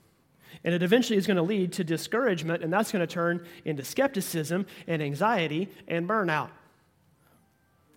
And 0.63 0.73
it 0.73 0.81
eventually 0.81 1.19
is 1.19 1.27
going 1.27 1.37
to 1.37 1.43
lead 1.43 1.73
to 1.73 1.83
discouragement, 1.83 2.63
and 2.63 2.73
that's 2.73 2.91
going 2.91 3.05
to 3.05 3.13
turn 3.13 3.45
into 3.65 3.83
skepticism 3.83 4.65
and 4.87 4.99
anxiety 5.03 5.69
and 5.87 6.09
burnout. 6.09 6.49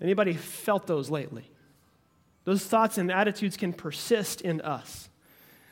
Anybody 0.02 0.34
felt 0.34 0.86
those 0.86 1.08
lately? 1.08 1.50
Those 2.48 2.64
thoughts 2.64 2.96
and 2.96 3.12
attitudes 3.12 3.58
can 3.58 3.74
persist 3.74 4.40
in 4.40 4.62
us. 4.62 5.10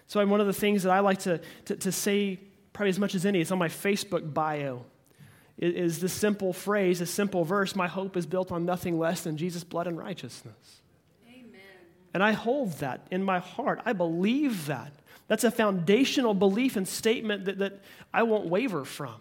So, 0.09 0.25
one 0.27 0.43
of 0.43 0.47
the 0.47 0.53
things 0.53 0.83
that 0.83 0.93
I 0.93 0.99
like 0.99 1.21
to, 1.21 1.41
to, 1.65 1.77
to 1.77 1.91
say, 1.91 2.39
probably 2.75 2.91
as 2.91 2.99
much 2.99 3.15
as 3.15 3.25
any, 3.25 3.41
it's 3.41 3.51
on 3.51 3.57
my 3.57 3.69
Facebook 3.69 4.35
bio, 4.35 4.85
is 5.57 6.01
this 6.01 6.13
simple 6.13 6.53
phrase, 6.53 6.99
this 6.99 7.11
simple 7.11 7.47
verse 7.47 7.75
My 7.75 7.87
hope 7.87 8.15
is 8.15 8.27
built 8.27 8.53
on 8.53 8.67
nothing 8.67 8.99
less 8.99 9.23
than 9.23 9.39
Jesus' 9.39 9.65
blood 9.65 9.87
and 9.87 9.97
righteousness. 9.97 10.83
Amen. 11.27 11.61
And 12.13 12.23
I 12.23 12.33
hold 12.33 12.73
that 12.81 13.07
in 13.11 13.25
my 13.25 13.39
heart. 13.39 13.81
I 13.87 13.95
believe 13.95 14.67
that. 14.67 14.93
That's 15.29 15.45
a 15.45 15.51
foundational 15.51 16.35
belief 16.35 16.77
and 16.77 16.87
statement 16.87 17.47
that, 17.47 17.57
that 17.57 17.81
I 18.13 18.25
won't 18.25 18.49
waver 18.49 18.85
from. 18.85 19.15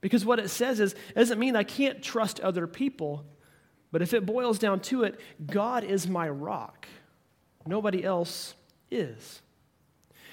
Because 0.00 0.24
what 0.24 0.40
it 0.40 0.48
says 0.48 0.80
is, 0.80 0.94
it 0.94 1.14
doesn't 1.14 1.38
mean 1.38 1.54
I 1.54 1.62
can't 1.62 2.02
trust 2.02 2.40
other 2.40 2.66
people, 2.66 3.24
but 3.90 4.02
if 4.02 4.14
it 4.14 4.26
boils 4.26 4.58
down 4.58 4.80
to 4.80 5.04
it, 5.04 5.18
God 5.46 5.84
is 5.84 6.08
my 6.08 6.28
rock. 6.28 6.86
Nobody 7.66 8.04
else 8.04 8.54
is. 8.90 9.42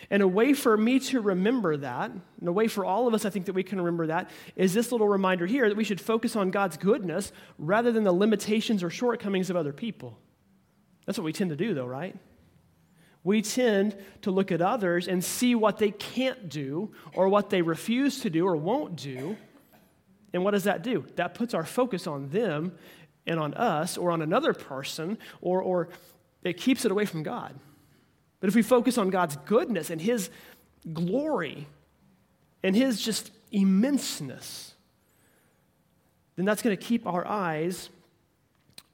And 0.10 0.22
a 0.22 0.28
way 0.28 0.54
for 0.54 0.78
me 0.78 1.00
to 1.00 1.20
remember 1.20 1.78
that, 1.78 2.12
and 2.12 2.48
a 2.48 2.52
way 2.52 2.68
for 2.68 2.86
all 2.86 3.08
of 3.08 3.14
us, 3.14 3.26
I 3.26 3.30
think, 3.30 3.48
that 3.48 3.54
we 3.54 3.64
can 3.64 3.80
remember 3.80 4.08
that, 4.08 4.30
is 4.56 4.74
this 4.74 4.92
little 4.92 5.08
reminder 5.08 5.46
here 5.46 5.68
that 5.68 5.78
we 5.78 5.84
should 5.84 6.00
focus 6.00 6.36
on 6.36 6.52
God's 6.52 6.78
goodness 6.78 7.32
rather 7.58 7.92
than 7.92 8.04
the 8.04 8.12
limitations 8.12 8.84
or 8.84 8.90
shortcomings 8.90 9.50
of 9.50 9.56
other 9.56 9.74
people. 9.74 10.18
That's 11.06 11.18
what 11.18 11.26
we 11.26 11.34
tend 11.34 11.50
to 11.50 11.56
do, 11.56 11.74
though, 11.74 11.86
right? 11.86 12.16
We 13.24 13.42
tend 13.42 13.98
to 14.22 14.30
look 14.30 14.52
at 14.52 14.62
others 14.62 15.08
and 15.08 15.24
see 15.24 15.56
what 15.56 15.80
they 15.80 15.90
can't 15.90 16.50
do 16.50 16.92
or 17.14 17.28
what 17.28 17.50
they 17.50 17.64
refuse 17.64 18.20
to 18.22 18.30
do 18.30 18.46
or 18.46 18.56
won't 18.56 18.96
do. 18.96 19.36
And 20.32 20.44
what 20.44 20.52
does 20.52 20.66
that 20.66 20.84
do? 20.84 21.06
That 21.16 21.34
puts 21.34 21.56
our 21.56 21.66
focus 21.66 22.06
on 22.06 22.30
them 22.30 22.74
and 23.28 23.40
on 23.40 23.54
us 23.56 23.98
or 23.98 24.12
on 24.12 24.22
another 24.22 24.54
person, 24.54 25.18
or, 25.42 25.62
or 25.62 25.90
it 26.44 26.58
keeps 26.58 26.86
it 26.86 26.92
away 26.92 27.06
from 27.06 27.24
God. 27.24 27.56
But 28.40 28.50
if 28.50 28.56
we 28.56 28.62
focus 28.62 28.98
on 28.98 29.10
God's 29.10 29.36
goodness 29.46 29.90
and 29.90 30.00
His 30.00 30.30
glory 30.94 31.68
and 32.64 32.76
His 32.76 33.02
just 33.02 33.32
immenseness, 33.52 34.72
then 36.36 36.46
that's 36.46 36.62
going 36.62 36.76
to 36.76 36.84
keep 36.84 37.08
our 37.08 37.26
eyes 37.26 37.90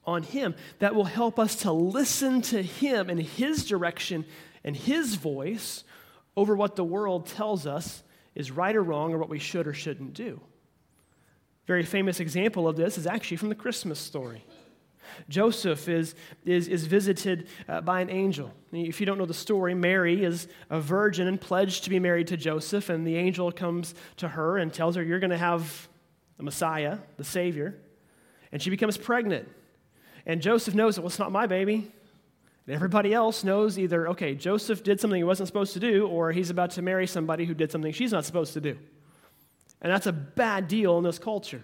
on 0.06 0.24
Him 0.24 0.56
that 0.80 0.96
will 0.96 1.06
help 1.06 1.40
us 1.40 1.58
to 1.58 1.72
listen 1.72 2.42
to 2.44 2.62
Him 2.62 3.10
and 3.10 3.22
His 3.22 3.66
direction 3.66 4.26
and 4.64 4.76
His 4.76 5.16
voice 5.16 5.84
over 6.38 6.56
what 6.56 6.76
the 6.76 6.84
world 6.84 7.26
tells 7.28 7.68
us 7.68 8.04
is 8.36 8.52
right 8.52 8.76
or 8.76 8.84
wrong 8.84 9.14
or 9.14 9.18
what 9.18 9.30
we 9.30 9.40
should 9.40 9.68
or 9.68 9.74
shouldn't 9.74 10.14
do. 10.14 10.40
Very 11.68 11.84
famous 11.84 12.20
example 12.20 12.68
of 12.68 12.76
this 12.76 12.98
is 12.98 13.08
actually 13.08 13.38
from 13.38 13.50
the 13.50 13.56
Christmas 13.56 14.00
story. 14.00 14.44
Joseph 15.30 15.88
is, 15.90 16.16
is, 16.46 16.68
is 16.68 16.86
visited 16.86 17.48
uh, 17.68 17.82
by 17.82 18.02
an 18.02 18.10
angel. 18.10 18.52
If 18.72 19.00
you 19.00 19.06
don't 19.06 19.18
know 19.18 19.26
the 19.26 19.34
story, 19.34 19.74
Mary 19.74 20.24
is 20.24 20.48
a 20.70 20.80
virgin 20.80 21.28
and 21.28 21.40
pledged 21.40 21.84
to 21.84 21.90
be 21.90 22.00
married 22.00 22.28
to 22.28 22.38
Joseph, 22.38 22.90
and 22.90 23.06
the 23.06 23.18
angel 23.18 23.52
comes 23.52 23.94
to 24.18 24.28
her 24.30 24.58
and 24.58 24.74
tells 24.74 24.96
her, 24.96 25.04
You're 25.04 25.20
going 25.20 25.32
to 25.32 25.38
have 25.38 25.88
the 26.38 26.44
Messiah, 26.44 26.98
the 27.18 27.24
Savior. 27.24 27.78
And 28.52 28.62
she 28.62 28.70
becomes 28.70 28.98
pregnant. 28.98 29.48
And 30.26 30.42
Joseph 30.42 30.76
knows 30.76 30.96
that, 30.96 31.02
well, 31.02 31.08
it's 31.08 31.20
not 31.20 31.32
my 31.32 31.48
baby. 31.48 31.92
And 32.68 32.76
everybody 32.76 33.14
else 33.14 33.44
knows 33.44 33.80
either, 33.80 34.10
okay, 34.10 34.36
Joseph 34.36 34.84
did 34.84 35.00
something 35.00 35.18
he 35.18 35.24
wasn't 35.24 35.48
supposed 35.48 35.74
to 35.74 35.80
do, 35.80 36.08
or 36.08 36.32
he's 36.32 36.50
about 36.50 36.72
to 36.72 36.82
marry 36.82 37.08
somebody 37.08 37.46
who 37.46 37.54
did 37.54 37.72
something 37.72 37.92
she's 37.92 38.12
not 38.12 38.26
supposed 38.26 38.54
to 38.54 38.62
do. 38.62 38.78
And 39.82 39.92
that's 39.92 40.06
a 40.06 40.12
bad 40.12 40.68
deal 40.68 40.98
in 40.98 41.04
this 41.04 41.20
culture. 41.20 41.64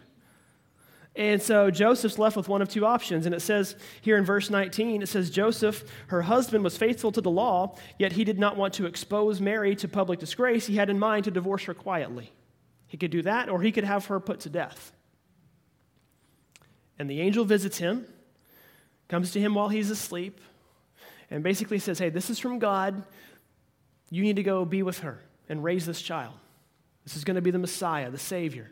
And 1.17 1.41
so 1.41 1.71
Joseph's 1.71 2.19
left 2.19 2.37
with 2.37 2.47
one 2.47 2.61
of 2.61 2.69
two 2.69 2.85
options. 2.85 3.25
And 3.25 3.33
it 3.33 3.41
says 3.41 3.75
here 4.01 4.17
in 4.17 4.23
verse 4.23 4.51
19, 4.51 5.01
it 5.01 5.07
says, 5.07 5.31
Joseph, 5.31 5.83
her 6.07 6.21
husband, 6.21 6.63
was 6.63 6.77
faithful 6.77 7.11
to 7.11 7.21
the 7.21 7.31
law, 7.31 7.75
yet 7.97 8.11
he 8.11 8.23
did 8.23 8.37
not 8.37 8.55
want 8.55 8.75
to 8.75 8.85
expose 8.85 9.41
Mary 9.41 9.75
to 9.77 9.87
public 9.87 10.19
disgrace. 10.19 10.67
He 10.67 10.75
had 10.75 10.91
in 10.91 10.99
mind 10.99 11.25
to 11.25 11.31
divorce 11.31 11.63
her 11.65 11.73
quietly. 11.73 12.31
He 12.85 12.97
could 12.97 13.09
do 13.09 13.23
that, 13.23 13.49
or 13.49 13.61
he 13.61 13.71
could 13.71 13.83
have 13.83 14.05
her 14.05 14.19
put 14.19 14.41
to 14.41 14.49
death. 14.49 14.91
And 16.99 17.09
the 17.09 17.19
angel 17.19 17.45
visits 17.45 17.79
him 17.79 18.05
comes 19.07 19.31
to 19.31 19.39
him 19.39 19.55
while 19.55 19.69
he's 19.69 19.89
asleep, 19.89 20.39
and 21.31 21.43
basically 21.43 21.79
says, 21.79 21.97
Hey, 21.97 22.09
this 22.09 22.29
is 22.29 22.39
from 22.39 22.59
God. 22.59 23.03
You 24.09 24.21
need 24.21 24.35
to 24.35 24.43
go 24.43 24.65
be 24.65 24.83
with 24.83 24.99
her 24.99 25.19
and 25.49 25.63
raise 25.63 25.85
this 25.85 26.01
child. 26.01 26.33
This 27.07 27.15
is 27.15 27.23
going 27.23 27.35
to 27.35 27.41
be 27.41 27.51
the 27.51 27.57
Messiah, 27.57 28.11
the 28.11 28.17
Savior. 28.17 28.69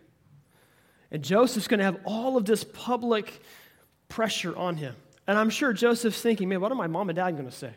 And 1.10 1.24
Joseph's 1.24 1.70
going 1.70 1.78
to 1.78 1.86
have 1.86 2.00
all 2.04 2.36
of 2.36 2.44
this 2.44 2.66
public 2.66 3.42
pressure 4.10 4.54
on 4.54 4.76
him. 4.76 4.94
And 5.26 5.38
I'm 5.38 5.50
sure 5.50 5.72
Joseph's 5.72 6.22
thinking, 6.22 6.50
man, 6.50 6.60
what 6.60 6.70
are 6.70 6.76
my 6.76 6.88
mom 6.88 7.08
and 7.08 7.16
dad 7.16 7.32
going 7.32 7.46
to 7.46 7.56
say? 7.56 7.72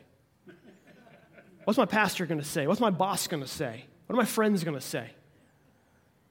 What's 1.62 1.78
my 1.78 1.84
pastor 1.84 2.26
going 2.26 2.40
to 2.40 2.44
say? 2.44 2.66
What's 2.66 2.80
my 2.80 2.90
boss 2.90 3.28
going 3.28 3.40
to 3.40 3.48
say? 3.48 3.84
What 4.06 4.14
are 4.14 4.16
my 4.16 4.24
friends 4.24 4.64
going 4.64 4.76
to 4.76 4.84
say? 4.84 5.08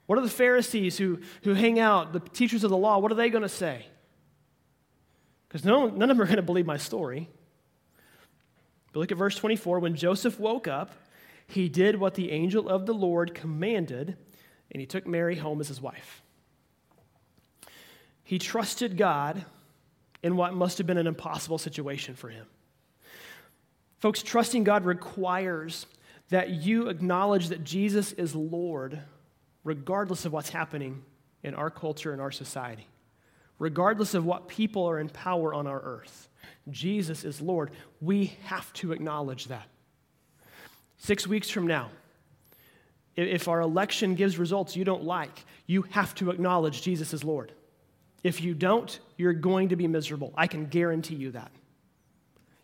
What 0.07 0.19
are 0.19 0.23
the 0.23 0.29
Pharisees 0.29 0.97
who, 0.97 1.21
who 1.43 1.53
hang 1.53 1.79
out, 1.79 2.11
the 2.11 2.19
teachers 2.19 2.65
of 2.65 2.69
the 2.69 2.75
law, 2.75 2.97
what 2.97 3.13
are 3.13 3.15
they 3.15 3.29
going 3.29 3.43
to 3.43 3.49
say? 3.49 3.85
Because 5.47 5.63
no, 5.63 5.87
none 5.87 6.11
of 6.11 6.17
them 6.17 6.21
are 6.21 6.25
going 6.25 6.35
to 6.35 6.41
believe 6.41 6.65
my 6.65 6.75
story. 6.75 7.29
But 8.91 8.99
look 8.99 9.11
at 9.13 9.17
verse 9.17 9.37
24. 9.37 9.79
When 9.79 9.95
Joseph 9.95 10.37
woke 10.37 10.67
up, 10.67 10.91
he 11.47 11.69
did 11.69 11.99
what 11.99 12.15
the 12.15 12.31
angel 12.31 12.69
of 12.69 12.85
the 12.85 12.93
Lord 12.93 13.33
commanded, 13.33 14.17
and 14.71 14.79
he 14.81 14.85
took 14.85 15.07
Mary 15.07 15.35
home 15.35 15.59
as 15.59 15.67
his 15.67 15.81
wife. 15.81 16.21
He 18.23 18.37
trusted 18.37 18.97
God 18.97 19.45
in 20.21 20.35
what 20.35 20.53
must 20.53 20.77
have 20.77 20.87
been 20.87 20.97
an 20.97 21.07
impossible 21.07 21.57
situation 21.57 22.15
for 22.15 22.29
him. 22.29 22.45
Folks, 23.99 24.21
trusting 24.21 24.63
God 24.63 24.85
requires 24.85 25.85
that 26.29 26.49
you 26.49 26.89
acknowledge 26.89 27.47
that 27.47 27.63
Jesus 27.63 28.11
is 28.11 28.35
Lord, 28.35 28.99
regardless 29.63 30.25
of 30.25 30.33
what's 30.33 30.49
happening 30.49 31.03
in 31.43 31.53
our 31.53 31.69
culture 31.69 32.11
and 32.11 32.21
our 32.21 32.31
society 32.31 32.87
regardless 33.59 34.13
of 34.13 34.25
what 34.25 34.47
people 34.47 34.85
are 34.85 34.99
in 34.99 35.09
power 35.09 35.53
on 35.53 35.67
our 35.67 35.81
earth. 35.81 36.29
Jesus 36.69 37.23
is 37.23 37.41
Lord. 37.41 37.71
We 38.01 38.37
have 38.43 38.71
to 38.73 38.91
acknowledge 38.91 39.45
that. 39.45 39.67
Six 40.97 41.27
weeks 41.27 41.49
from 41.49 41.67
now, 41.67 41.89
if 43.15 43.47
our 43.47 43.61
election 43.61 44.15
gives 44.15 44.37
results 44.37 44.75
you 44.75 44.83
don't 44.83 45.03
like, 45.03 45.45
you 45.65 45.83
have 45.89 46.13
to 46.15 46.29
acknowledge 46.29 46.81
Jesus 46.81 47.13
is 47.13 47.23
Lord. 47.23 47.51
If 48.23 48.41
you 48.41 48.53
don't, 48.53 48.99
you're 49.17 49.33
going 49.33 49.69
to 49.69 49.75
be 49.75 49.87
miserable. 49.87 50.33
I 50.35 50.47
can 50.47 50.67
guarantee 50.67 51.15
you 51.15 51.31
that. 51.31 51.51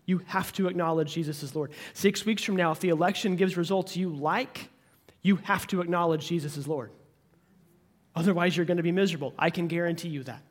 You 0.06 0.20
have 0.26 0.52
to 0.54 0.68
acknowledge 0.68 1.14
Jesus 1.14 1.44
is 1.44 1.56
Lord. 1.56 1.72
Six 1.94 2.26
weeks 2.26 2.44
from 2.44 2.56
now, 2.56 2.72
if 2.72 2.80
the 2.80 2.90
election 2.90 3.36
gives 3.36 3.56
results 3.56 3.96
you 3.96 4.10
like, 4.10 4.70
you 5.22 5.38
have 5.38 5.66
to 5.68 5.82
acknowledge 5.82 6.28
Jesus 6.28 6.58
is 6.58 6.68
Lord. 6.68 6.92
Otherwise, 8.16 8.56
you're 8.56 8.66
going 8.66 8.78
to 8.78 8.84
be 8.84 8.92
miserable. 8.92 9.34
I 9.40 9.50
can 9.50 9.68
guarantee 9.68 10.10
you 10.10 10.24
that. 10.24 10.42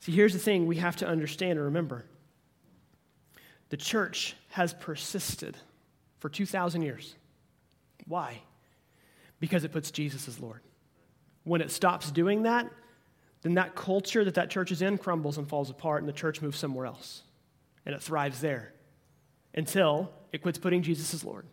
See, 0.00 0.12
here's 0.12 0.32
the 0.32 0.38
thing 0.38 0.66
we 0.66 0.76
have 0.76 0.96
to 0.96 1.08
understand 1.08 1.58
and 1.58 1.64
remember 1.64 2.04
the 3.70 3.76
church 3.76 4.36
has 4.50 4.74
persisted 4.74 5.56
for 6.18 6.28
2,000 6.28 6.82
years. 6.82 7.14
Why? 8.06 8.40
Because 9.40 9.64
it 9.64 9.72
puts 9.72 9.90
Jesus 9.90 10.28
as 10.28 10.40
Lord. 10.40 10.60
When 11.44 11.60
it 11.60 11.70
stops 11.70 12.10
doing 12.10 12.42
that, 12.44 12.70
then 13.42 13.54
that 13.54 13.74
culture 13.74 14.24
that 14.24 14.34
that 14.34 14.50
church 14.50 14.72
is 14.72 14.80
in 14.80 14.96
crumbles 14.96 15.36
and 15.36 15.48
falls 15.48 15.70
apart, 15.70 16.02
and 16.02 16.08
the 16.08 16.14
church 16.14 16.40
moves 16.40 16.58
somewhere 16.58 16.86
else. 16.86 17.22
And 17.84 17.94
it 17.94 18.02
thrives 18.02 18.40
there 18.40 18.72
until 19.54 20.10
it 20.32 20.42
quits 20.42 20.58
putting 20.58 20.82
Jesus 20.82 21.12
as 21.12 21.24
Lord. 21.24 21.46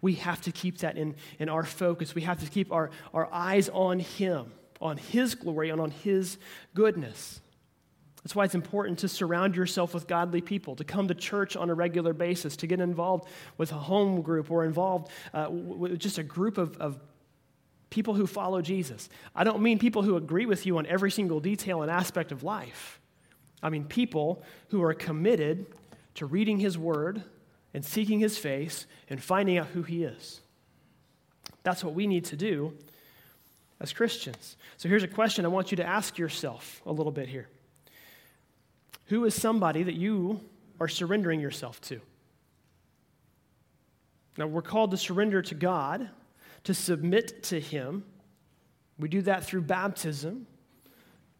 We 0.00 0.14
have 0.14 0.40
to 0.42 0.52
keep 0.52 0.78
that 0.78 0.96
in, 0.96 1.14
in 1.38 1.48
our 1.48 1.62
focus. 1.62 2.14
We 2.14 2.22
have 2.22 2.40
to 2.40 2.50
keep 2.50 2.72
our, 2.72 2.90
our 3.12 3.28
eyes 3.32 3.68
on 3.68 3.98
Him, 3.98 4.52
on 4.80 4.96
His 4.96 5.34
glory, 5.34 5.70
and 5.70 5.80
on 5.80 5.90
His 5.90 6.38
goodness. 6.74 7.40
That's 8.26 8.34
why 8.34 8.44
it's 8.44 8.56
important 8.56 8.98
to 8.98 9.08
surround 9.08 9.54
yourself 9.54 9.94
with 9.94 10.08
godly 10.08 10.40
people, 10.40 10.74
to 10.74 10.82
come 10.82 11.06
to 11.06 11.14
church 11.14 11.54
on 11.54 11.70
a 11.70 11.74
regular 11.74 12.12
basis, 12.12 12.56
to 12.56 12.66
get 12.66 12.80
involved 12.80 13.28
with 13.56 13.70
a 13.70 13.76
home 13.76 14.20
group 14.20 14.50
or 14.50 14.64
involved 14.64 15.12
uh, 15.32 15.46
with 15.48 15.96
just 16.00 16.18
a 16.18 16.24
group 16.24 16.58
of, 16.58 16.76
of 16.78 16.98
people 17.88 18.14
who 18.14 18.26
follow 18.26 18.60
Jesus. 18.60 19.08
I 19.32 19.44
don't 19.44 19.60
mean 19.60 19.78
people 19.78 20.02
who 20.02 20.16
agree 20.16 20.44
with 20.44 20.66
you 20.66 20.76
on 20.78 20.86
every 20.86 21.12
single 21.12 21.38
detail 21.38 21.82
and 21.82 21.88
aspect 21.88 22.32
of 22.32 22.42
life. 22.42 23.00
I 23.62 23.70
mean 23.70 23.84
people 23.84 24.42
who 24.70 24.82
are 24.82 24.92
committed 24.92 25.66
to 26.14 26.26
reading 26.26 26.58
His 26.58 26.76
Word 26.76 27.22
and 27.74 27.84
seeking 27.84 28.18
His 28.18 28.36
face 28.36 28.86
and 29.08 29.22
finding 29.22 29.56
out 29.56 29.68
who 29.68 29.84
He 29.84 30.02
is. 30.02 30.40
That's 31.62 31.84
what 31.84 31.94
we 31.94 32.08
need 32.08 32.24
to 32.24 32.36
do 32.36 32.72
as 33.78 33.92
Christians. 33.92 34.56
So 34.78 34.88
here's 34.88 35.04
a 35.04 35.06
question 35.06 35.44
I 35.44 35.48
want 35.48 35.70
you 35.70 35.76
to 35.76 35.86
ask 35.86 36.18
yourself 36.18 36.82
a 36.84 36.90
little 36.90 37.12
bit 37.12 37.28
here 37.28 37.46
Who 39.06 39.24
is 39.24 39.34
somebody 39.34 39.82
that 39.82 39.94
you 39.94 40.40
are 40.80 40.88
surrendering 40.88 41.40
yourself 41.40 41.80
to? 41.82 42.00
Now, 44.36 44.46
we're 44.46 44.62
called 44.62 44.90
to 44.90 44.96
surrender 44.96 45.42
to 45.42 45.54
God 45.54 46.10
to 46.64 46.74
submit 46.74 47.44
to 47.44 47.60
Him. 47.60 48.04
We 48.98 49.08
do 49.08 49.22
that 49.22 49.44
through 49.44 49.62
baptism. 49.62 50.46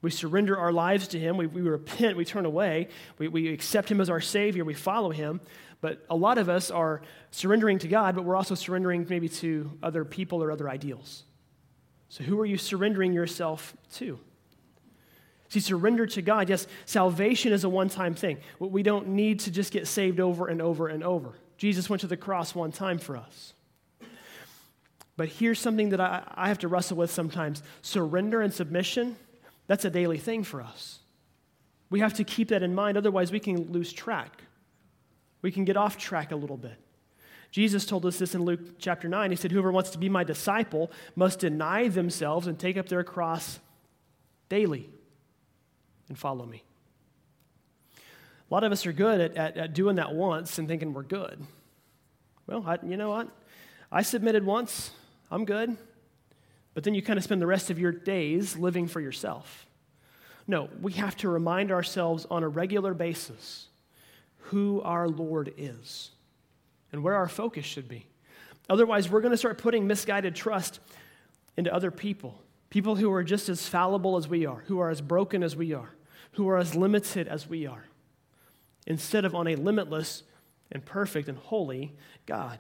We 0.03 0.11
surrender 0.11 0.57
our 0.57 0.73
lives 0.73 1.09
to 1.09 1.19
Him. 1.19 1.37
We, 1.37 1.47
we 1.47 1.63
repent. 1.63 2.17
We 2.17 2.25
turn 2.25 2.47
away. 2.47 2.89
We, 3.19 3.29
we 3.29 3.53
accept 3.53 3.91
Him 3.91 4.01
as 4.01 4.09
our 4.09 4.21
Savior. 4.21 4.65
We 4.65 4.75
follow 4.75 5.11
Him. 5.11 5.41
But 5.81 6.05
a 6.09 6.17
lot 6.17 6.39
of 6.39 6.49
us 6.49 6.71
are 6.71 7.03
surrendering 7.31 7.79
to 7.81 7.89
God, 7.89 8.15
but 8.15 8.25
we're 8.25 8.37
also 8.37 8.55
surrendering 8.55 9.07
maybe 9.09 9.29
to 9.29 9.71
other 9.83 10.05
people 10.05 10.43
or 10.43 10.51
other 10.51 10.69
ideals. 10.69 11.25
So, 12.09 12.25
who 12.25 12.41
are 12.41 12.47
you 12.47 12.57
surrendering 12.57 13.13
yourself 13.13 13.77
to? 13.95 14.19
See, 15.49 15.61
surrender 15.61 16.07
to 16.07 16.23
God. 16.23 16.49
Yes, 16.49 16.67
salvation 16.87 17.53
is 17.53 17.65
a 17.65 17.69
one 17.69 17.89
time 17.89 18.15
thing. 18.15 18.39
We 18.59 18.83
don't 18.83 19.09
need 19.09 19.41
to 19.41 19.51
just 19.51 19.73
get 19.73 19.87
saved 19.87 20.21
over 20.21 20.49
and 20.49 20.61
over 20.61 20.89
and 20.89 21.05
over. 21.05 21.35
Jesus 21.57 21.89
went 21.89 22.01
to 22.01 22.07
the 22.07 22.17
cross 22.17 22.55
one 22.55 22.73
time 22.73 22.99
for 22.99 23.17
us. 23.17 23.55
But 25.17 25.29
here's 25.29 25.59
something 25.59 25.91
that 25.91 26.01
I, 26.01 26.23
I 26.35 26.49
have 26.49 26.59
to 26.59 26.69
wrestle 26.69 26.99
with 26.99 27.11
sometimes 27.11 27.63
surrender 27.81 28.43
and 28.43 28.53
submission, 28.53 29.17
that's 29.67 29.85
a 29.85 29.91
daily 29.91 30.19
thing 30.19 30.45
for 30.45 30.61
us. 30.61 30.99
We 31.89 32.01
have 32.01 32.15
to 32.15 32.25
keep 32.25 32.49
that 32.49 32.63
in 32.63 32.75
mind, 32.75 32.99
otherwise, 32.99 33.33
we 33.33 33.41
can 33.41 33.73
lose 33.73 33.93
track. 33.93 34.43
We 35.41 35.51
can 35.53 35.65
get 35.65 35.77
off 35.77 35.97
track 35.97 36.33
a 36.33 36.37
little 36.37 36.57
bit. 36.57 36.77
Jesus 37.51 37.87
told 37.87 38.05
us 38.05 38.19
this 38.19 38.35
in 38.35 38.43
Luke 38.43 38.79
chapter 38.79 39.09
9. 39.09 39.31
He 39.31 39.37
said, 39.37 39.53
Whoever 39.53 39.71
wants 39.71 39.91
to 39.91 39.99
be 39.99 40.09
my 40.09 40.25
disciple 40.25 40.91
must 41.15 41.39
deny 41.39 41.89
themselves 41.89 42.47
and 42.47 42.59
take 42.59 42.77
up 42.77 42.89
their 42.89 43.05
cross 43.05 43.61
daily 44.49 44.91
and 46.09 46.19
follow 46.19 46.47
me. 46.47 46.63
A 48.51 48.55
lot 48.55 48.65
of 48.65 48.73
us 48.73 48.87
are 48.87 48.93
good 48.93 49.21
at, 49.21 49.37
at, 49.37 49.57
at 49.57 49.75
doing 49.75 49.97
that 49.97 50.15
once 50.15 50.59
and 50.59 50.69
thinking 50.69 50.93
we're 50.93 51.03
good. 51.03 51.45
Well, 52.47 52.65
I, 52.67 52.79
you 52.85 52.97
know 52.97 53.11
what? 53.11 53.29
I 53.91 54.03
submitted 54.03 54.45
once, 54.45 54.91
I'm 55.31 55.45
good. 55.45 55.77
But 56.75 56.85
then 56.85 56.95
you 56.95 57.03
kind 57.03 57.17
of 57.17 57.25
spend 57.25 57.41
the 57.41 57.47
rest 57.47 57.71
of 57.71 57.79
your 57.79 57.91
days 57.91 58.57
living 58.57 58.87
for 58.87 59.01
yourself. 59.01 59.67
No, 60.47 60.69
we 60.81 60.93
have 60.93 61.17
to 61.17 61.29
remind 61.29 61.73
ourselves 61.73 62.27
on 62.31 62.43
a 62.43 62.49
regular 62.49 62.95
basis 62.95 63.69
who 64.39 64.81
our 64.83 65.09
Lord 65.09 65.53
is 65.57 66.11
and 66.93 67.03
where 67.03 67.15
our 67.15 67.29
focus 67.29 67.65
should 67.65 67.89
be. 67.89 68.07
Otherwise, 68.69 69.11
we're 69.11 69.21
going 69.23 69.33
to 69.33 69.39
start 69.39 69.59
putting 69.59 69.87
misguided 69.87 70.35
trust 70.37 70.79
into 71.57 71.73
other 71.73 71.91
people, 71.91 72.39
people 72.71 72.95
who 72.95 73.11
are 73.13 73.25
just 73.25 73.49
as 73.49 73.67
fallible 73.67 74.17
as 74.17 74.29
we 74.29 74.45
are, 74.45 74.63
who 74.67 74.79
are 74.79 74.91
as 74.91 75.01
broken 75.01 75.43
as 75.43 75.57
we 75.57 75.73
are, 75.73 75.91
who 76.37 76.49
are 76.49 76.59
as 76.59 76.75
limited 76.75 77.27
as 77.29 77.49
we 77.49 77.67
are, 77.67 77.85
instead 78.87 79.25
of 79.25 79.35
on 79.35 79.47
a 79.49 79.57
limitless 79.57 80.23
and 80.71 80.85
perfect 80.85 81.29
and 81.29 81.39
holy 81.39 81.95
God. 82.27 82.59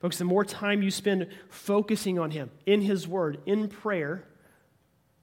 Folks, 0.00 0.18
the 0.18 0.24
more 0.24 0.44
time 0.44 0.82
you 0.82 0.90
spend 0.90 1.28
focusing 1.48 2.18
on 2.18 2.30
Him 2.30 2.50
in 2.66 2.80
His 2.80 3.06
Word, 3.06 3.40
in 3.46 3.68
prayer, 3.68 4.24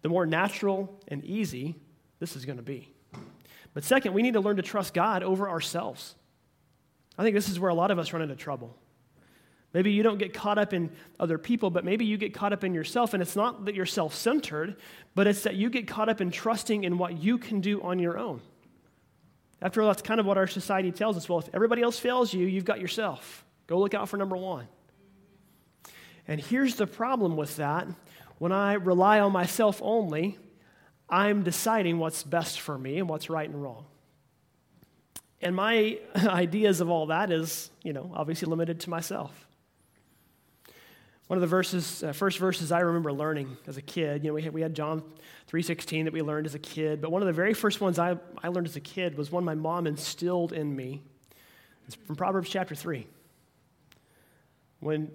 the 0.01 0.09
more 0.09 0.25
natural 0.25 0.99
and 1.07 1.23
easy 1.23 1.75
this 2.19 2.35
is 2.35 2.45
going 2.45 2.57
to 2.57 2.63
be. 2.63 2.89
But 3.73 3.83
second, 3.83 4.13
we 4.13 4.21
need 4.21 4.33
to 4.33 4.39
learn 4.39 4.55
to 4.55 4.61
trust 4.61 4.93
God 4.93 5.21
over 5.21 5.49
ourselves. 5.49 6.15
I 7.17 7.23
think 7.23 7.35
this 7.35 7.49
is 7.49 7.59
where 7.59 7.69
a 7.69 7.75
lot 7.75 7.91
of 7.91 7.99
us 7.99 8.13
run 8.13 8.21
into 8.21 8.35
trouble. 8.35 8.75
Maybe 9.75 9.91
you 9.91 10.03
don't 10.03 10.17
get 10.17 10.33
caught 10.33 10.57
up 10.57 10.71
in 10.71 10.89
other 11.19 11.37
people, 11.37 11.69
but 11.69 11.83
maybe 11.83 12.05
you 12.05 12.15
get 12.15 12.33
caught 12.33 12.53
up 12.53 12.63
in 12.63 12.73
yourself. 12.73 13.13
And 13.13 13.21
it's 13.21 13.35
not 13.35 13.65
that 13.65 13.75
you're 13.75 13.85
self 13.85 14.15
centered, 14.15 14.77
but 15.15 15.27
it's 15.27 15.43
that 15.43 15.55
you 15.55 15.69
get 15.69 15.85
caught 15.85 16.07
up 16.07 16.21
in 16.21 16.31
trusting 16.31 16.85
in 16.85 16.97
what 16.97 17.21
you 17.21 17.37
can 17.37 17.59
do 17.59 17.81
on 17.81 17.99
your 17.99 18.17
own. 18.17 18.39
After 19.61 19.81
all, 19.81 19.89
that's 19.89 20.01
kind 20.01 20.21
of 20.21 20.25
what 20.25 20.37
our 20.37 20.47
society 20.47 20.93
tells 20.93 21.17
us. 21.17 21.27
Well, 21.27 21.39
if 21.39 21.49
everybody 21.53 21.81
else 21.81 21.99
fails 21.99 22.33
you, 22.33 22.47
you've 22.47 22.63
got 22.63 22.79
yourself. 22.79 23.43
Go 23.67 23.77
look 23.77 23.93
out 23.93 24.07
for 24.07 24.15
number 24.15 24.37
one. 24.37 24.65
And 26.25 26.39
here's 26.39 26.75
the 26.75 26.87
problem 26.87 27.35
with 27.35 27.57
that 27.57 27.85
when 28.37 28.53
I 28.53 28.75
rely 28.75 29.19
on 29.19 29.33
myself 29.33 29.81
only, 29.83 30.37
I'm 31.09 31.43
deciding 31.43 31.97
what's 31.97 32.23
best 32.23 32.61
for 32.61 32.77
me 32.77 32.99
and 32.99 33.09
what's 33.09 33.29
right 33.29 33.49
and 33.49 33.61
wrong. 33.61 33.83
And 35.41 35.53
my 35.53 35.99
ideas 36.15 36.79
of 36.79 36.89
all 36.89 37.07
that 37.07 37.29
is, 37.29 37.71
you 37.83 37.91
know, 37.91 38.13
obviously 38.15 38.47
limited 38.47 38.79
to 38.81 38.89
myself. 38.89 39.45
One 41.27 41.37
of 41.37 41.41
the 41.41 41.47
verses, 41.47 42.03
uh, 42.03 42.13
first 42.13 42.37
verses 42.37 42.71
I 42.71 42.81
remember 42.81 43.11
learning 43.11 43.57
as 43.65 43.77
a 43.77 43.81
kid, 43.81 44.23
you 44.23 44.29
know, 44.29 44.35
we 44.35 44.43
had, 44.43 44.53
we 44.53 44.61
had 44.61 44.75
John 44.75 45.01
3.16 45.51 46.03
that 46.03 46.13
we 46.13 46.21
learned 46.21 46.45
as 46.45 46.53
a 46.53 46.59
kid, 46.59 47.01
but 47.01 47.11
one 47.11 47.21
of 47.21 47.25
the 47.25 47.33
very 47.33 47.53
first 47.53 47.81
ones 47.81 47.97
I, 47.97 48.17
I 48.43 48.49
learned 48.49 48.67
as 48.67 48.75
a 48.75 48.81
kid 48.81 49.17
was 49.17 49.31
one 49.31 49.43
my 49.43 49.55
mom 49.55 49.87
instilled 49.87 50.53
in 50.53 50.75
me. 50.75 51.01
It's 51.87 51.95
from 51.95 52.15
Proverbs 52.15 52.49
chapter 52.49 52.75
3 52.75 53.07
when 54.79 55.11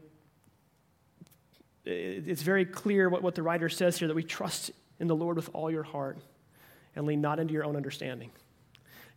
it's 1.85 2.43
very 2.43 2.65
clear 2.65 3.09
what, 3.09 3.23
what 3.23 3.35
the 3.35 3.43
writer 3.43 3.69
says 3.69 3.99
here 3.99 4.09
that 4.09 4.15
we 4.15 4.25
trust 4.25 4.73
in 4.99 5.07
the 5.07 5.15
Lord 5.15 5.37
with 5.37 5.51
all 5.53 5.71
your 5.71 5.83
heart 5.83 6.19
and 6.97 7.07
lean 7.07 7.21
not 7.21 7.39
into 7.39 7.55
your 7.55 7.65
own 7.65 7.77
understanding. 7.77 8.31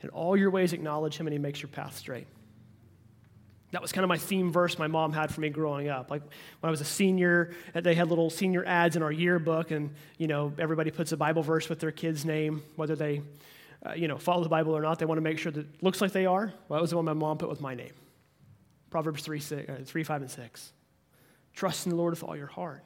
In 0.02 0.10
all 0.10 0.38
your 0.38 0.52
ways, 0.52 0.74
acknowledge 0.74 1.18
him, 1.18 1.28
and 1.28 1.34
he 1.34 1.40
makes 1.40 1.62
your 1.62 1.70
path 1.70 1.98
straight. 1.98 2.28
That 3.74 3.82
was 3.82 3.92
kind 3.92 4.04
of 4.04 4.10
my 4.10 4.20
theme 4.20 4.52
verse 4.52 4.78
my 4.78 4.86
mom 4.86 5.14
had 5.14 5.34
for 5.34 5.42
me 5.42 5.50
growing 5.50 5.90
up. 5.90 6.12
Like 6.12 6.22
when 6.22 6.68
I 6.68 6.70
was 6.70 6.80
a 6.80 6.86
senior, 6.86 7.56
they 7.74 7.96
had 7.96 8.08
little 8.08 8.30
senior 8.30 8.64
ads 8.66 8.96
in 8.96 9.02
our 9.02 9.12
yearbook, 9.12 9.72
and 9.72 9.90
you 10.20 10.28
know 10.28 10.54
everybody 10.60 10.92
puts 10.92 11.12
a 11.12 11.18
Bible 11.18 11.42
verse 11.42 11.70
with 11.70 11.80
their 11.80 11.92
kid's 11.92 12.24
name, 12.24 12.62
whether 12.76 12.96
they, 12.96 13.24
uh, 13.84 13.94
you 13.94 14.08
know, 14.08 14.20
follow 14.20 14.44
the 14.44 14.50
Bible 14.50 14.78
or 14.78 14.82
not. 14.84 15.00
They 15.00 15.06
want 15.06 15.18
to 15.18 15.24
make 15.24 15.40
sure 15.40 15.52
that 15.52 15.62
it 15.62 15.82
looks 15.82 16.02
like 16.02 16.12
they 16.12 16.28
are. 16.28 16.54
Well, 16.70 16.78
that 16.78 16.82
was 16.82 16.92
the 16.92 16.98
one 16.98 17.06
my 17.06 17.14
mom 17.14 17.40
put 17.40 17.50
with 17.50 17.62
my 17.62 17.74
name. 17.74 17.94
Proverbs 18.92 19.24
3, 19.24 19.40
six, 19.40 19.68
uh, 19.68 19.82
3 19.84 20.04
5, 20.04 20.22
and 20.22 20.30
6. 20.30 20.74
Trust 21.56 21.88
in 21.88 21.90
the 21.90 21.96
Lord 21.96 22.12
with 22.12 22.24
all 22.24 22.38
your 22.38 22.46
heart. 22.46 22.84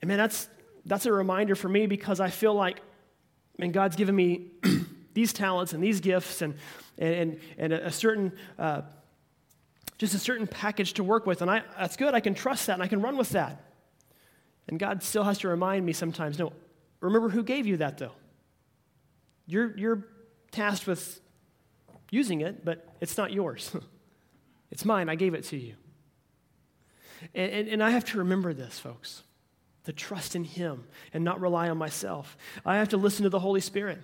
And 0.00 0.08
man, 0.08 0.16
that's, 0.16 0.48
that's 0.86 1.04
a 1.04 1.12
reminder 1.12 1.54
for 1.54 1.68
me 1.68 1.86
because 1.86 2.18
I 2.18 2.30
feel 2.30 2.54
like, 2.54 2.80
man, 3.58 3.72
God's 3.72 3.96
given 3.96 4.16
me 4.16 4.52
these 5.12 5.34
talents 5.34 5.74
and 5.74 5.84
these 5.84 6.00
gifts 6.00 6.40
and, 6.40 6.54
and, 6.96 7.38
and 7.58 7.74
a, 7.74 7.90
certain, 7.90 8.32
uh, 8.58 8.80
just 10.00 10.14
a 10.14 10.18
certain 10.18 10.46
package 10.46 10.94
to 10.94 11.04
work 11.04 11.26
with. 11.26 11.42
And 11.42 11.50
I, 11.50 11.62
that's 11.78 11.94
good. 11.94 12.14
I 12.14 12.20
can 12.20 12.32
trust 12.32 12.66
that 12.68 12.72
and 12.72 12.82
I 12.82 12.86
can 12.86 13.02
run 13.02 13.18
with 13.18 13.28
that. 13.30 13.62
And 14.66 14.78
God 14.78 15.02
still 15.02 15.24
has 15.24 15.36
to 15.40 15.48
remind 15.48 15.84
me 15.84 15.92
sometimes 15.92 16.38
no, 16.38 16.54
remember 17.00 17.28
who 17.28 17.42
gave 17.42 17.66
you 17.66 17.76
that 17.76 17.98
though. 17.98 18.14
You're, 19.46 19.76
you're 19.76 20.06
tasked 20.52 20.86
with 20.86 21.20
using 22.10 22.40
it, 22.40 22.64
but 22.64 22.88
it's 23.00 23.16
not 23.16 23.32
yours. 23.32 23.70
It's 24.72 24.84
mine. 24.84 25.08
I 25.08 25.16
gave 25.16 25.34
it 25.34 25.42
to 25.46 25.56
you. 25.56 25.74
And, 27.34 27.50
and, 27.50 27.68
and, 27.68 27.82
I 27.82 27.90
have 27.90 28.04
to 28.04 28.18
remember 28.18 28.54
this, 28.54 28.78
folks 28.78 29.24
to 29.82 29.92
trust 29.92 30.36
in 30.36 30.44
Him 30.44 30.84
and 31.12 31.24
not 31.24 31.40
rely 31.40 31.68
on 31.68 31.76
myself. 31.76 32.36
I 32.64 32.76
have 32.76 32.90
to 32.90 32.96
listen 32.96 33.24
to 33.24 33.28
the 33.28 33.40
Holy 33.40 33.60
Spirit. 33.60 34.00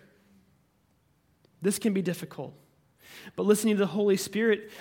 This 1.63 1.79
can 1.79 1.93
be 1.93 2.03
difficult. 2.03 2.55
But 3.37 3.47
listening 3.47 3.77
to 3.77 3.79
the 3.79 3.87
Holy 3.87 4.17
Spirit 4.17 4.73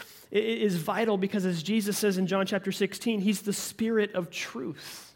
is 0.43 0.75
vital 0.75 1.17
because, 1.17 1.45
as 1.45 1.63
Jesus 1.63 1.97
says 1.97 2.17
in 2.17 2.27
John 2.27 2.45
chapter 2.45 2.71
16, 2.71 3.21
He's 3.21 3.41
the 3.41 3.53
Spirit 3.53 4.13
of 4.15 4.29
truth, 4.29 5.13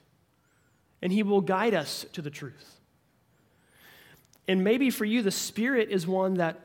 and 1.01 1.11
He 1.11 1.23
will 1.23 1.41
guide 1.41 1.73
us 1.73 2.05
to 2.13 2.21
the 2.21 2.29
truth. 2.29 2.79
And 4.47 4.63
maybe 4.63 4.89
for 4.89 5.05
you, 5.05 5.21
the 5.21 5.31
Spirit 5.31 5.89
is 5.89 6.07
one 6.07 6.35
that 6.35 6.59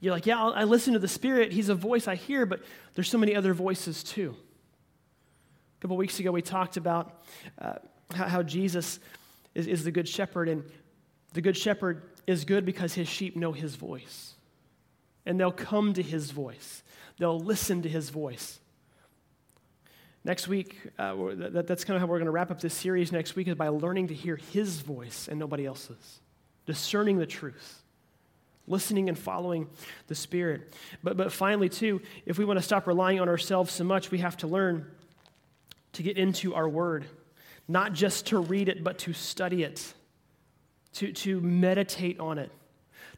you're 0.00 0.12
like, 0.12 0.26
yeah, 0.26 0.42
I 0.42 0.64
listen 0.64 0.92
to 0.92 0.98
the 0.98 1.08
Spirit. 1.08 1.50
He's 1.50 1.70
a 1.70 1.74
voice 1.74 2.08
I 2.08 2.14
hear, 2.14 2.44
but 2.44 2.62
there's 2.94 3.08
so 3.08 3.16
many 3.16 3.34
other 3.34 3.54
voices 3.54 4.02
too. 4.02 4.36
A 5.78 5.80
couple 5.80 5.96
weeks 5.96 6.20
ago, 6.20 6.30
we 6.30 6.42
talked 6.42 6.76
about 6.76 7.22
uh, 7.58 7.76
how, 8.12 8.42
Jesus 8.42 9.00
is, 9.54 9.66
is 9.66 9.84
the 9.84 9.90
Good 9.90 10.08
Shepherd, 10.08 10.48
and 10.48 10.62
the 11.32 11.40
Good 11.40 11.56
Shepherd 11.56 12.02
is 12.26 12.44
good 12.44 12.64
because 12.66 12.92
his 12.92 13.08
sheep 13.08 13.34
know 13.34 13.52
his 13.52 13.76
voice. 13.76 14.34
And 15.24 15.40
they'll 15.40 15.52
come 15.52 15.94
to 15.94 16.02
his 16.02 16.30
voice, 16.30 16.82
they'll 17.18 17.40
listen 17.40 17.82
to 17.82 17.88
his 17.88 18.10
voice. 18.10 18.60
Next 20.24 20.48
week, 20.48 20.78
uh, 20.98 21.14
that, 21.34 21.66
that's 21.66 21.84
kind 21.84 21.96
of 21.96 22.00
how 22.00 22.06
we're 22.06 22.18
going 22.18 22.26
to 22.26 22.32
wrap 22.32 22.50
up 22.50 22.60
this 22.60 22.74
series 22.74 23.12
next 23.12 23.36
week, 23.36 23.48
is 23.48 23.54
by 23.54 23.68
learning 23.68 24.08
to 24.08 24.14
hear 24.14 24.36
his 24.36 24.80
voice 24.80 25.28
and 25.28 25.38
nobody 25.38 25.66
else's, 25.66 26.20
discerning 26.66 27.18
the 27.18 27.26
truth. 27.26 27.82
Listening 28.66 29.10
and 29.10 29.18
following 29.18 29.68
the 30.06 30.14
Spirit. 30.14 30.74
But, 31.02 31.18
but 31.18 31.30
finally, 31.30 31.68
too, 31.68 32.00
if 32.24 32.38
we 32.38 32.46
want 32.46 32.58
to 32.58 32.62
stop 32.62 32.86
relying 32.86 33.20
on 33.20 33.28
ourselves 33.28 33.70
so 33.70 33.84
much, 33.84 34.10
we 34.10 34.16
have 34.20 34.38
to 34.38 34.46
learn 34.46 34.90
to 35.92 36.02
get 36.02 36.16
into 36.16 36.54
our 36.54 36.66
Word, 36.66 37.04
not 37.68 37.92
just 37.92 38.28
to 38.28 38.38
read 38.38 38.70
it, 38.70 38.82
but 38.82 38.96
to 39.00 39.12
study 39.12 39.64
it, 39.64 39.92
to, 40.94 41.12
to 41.12 41.42
meditate 41.42 42.18
on 42.18 42.38
it, 42.38 42.50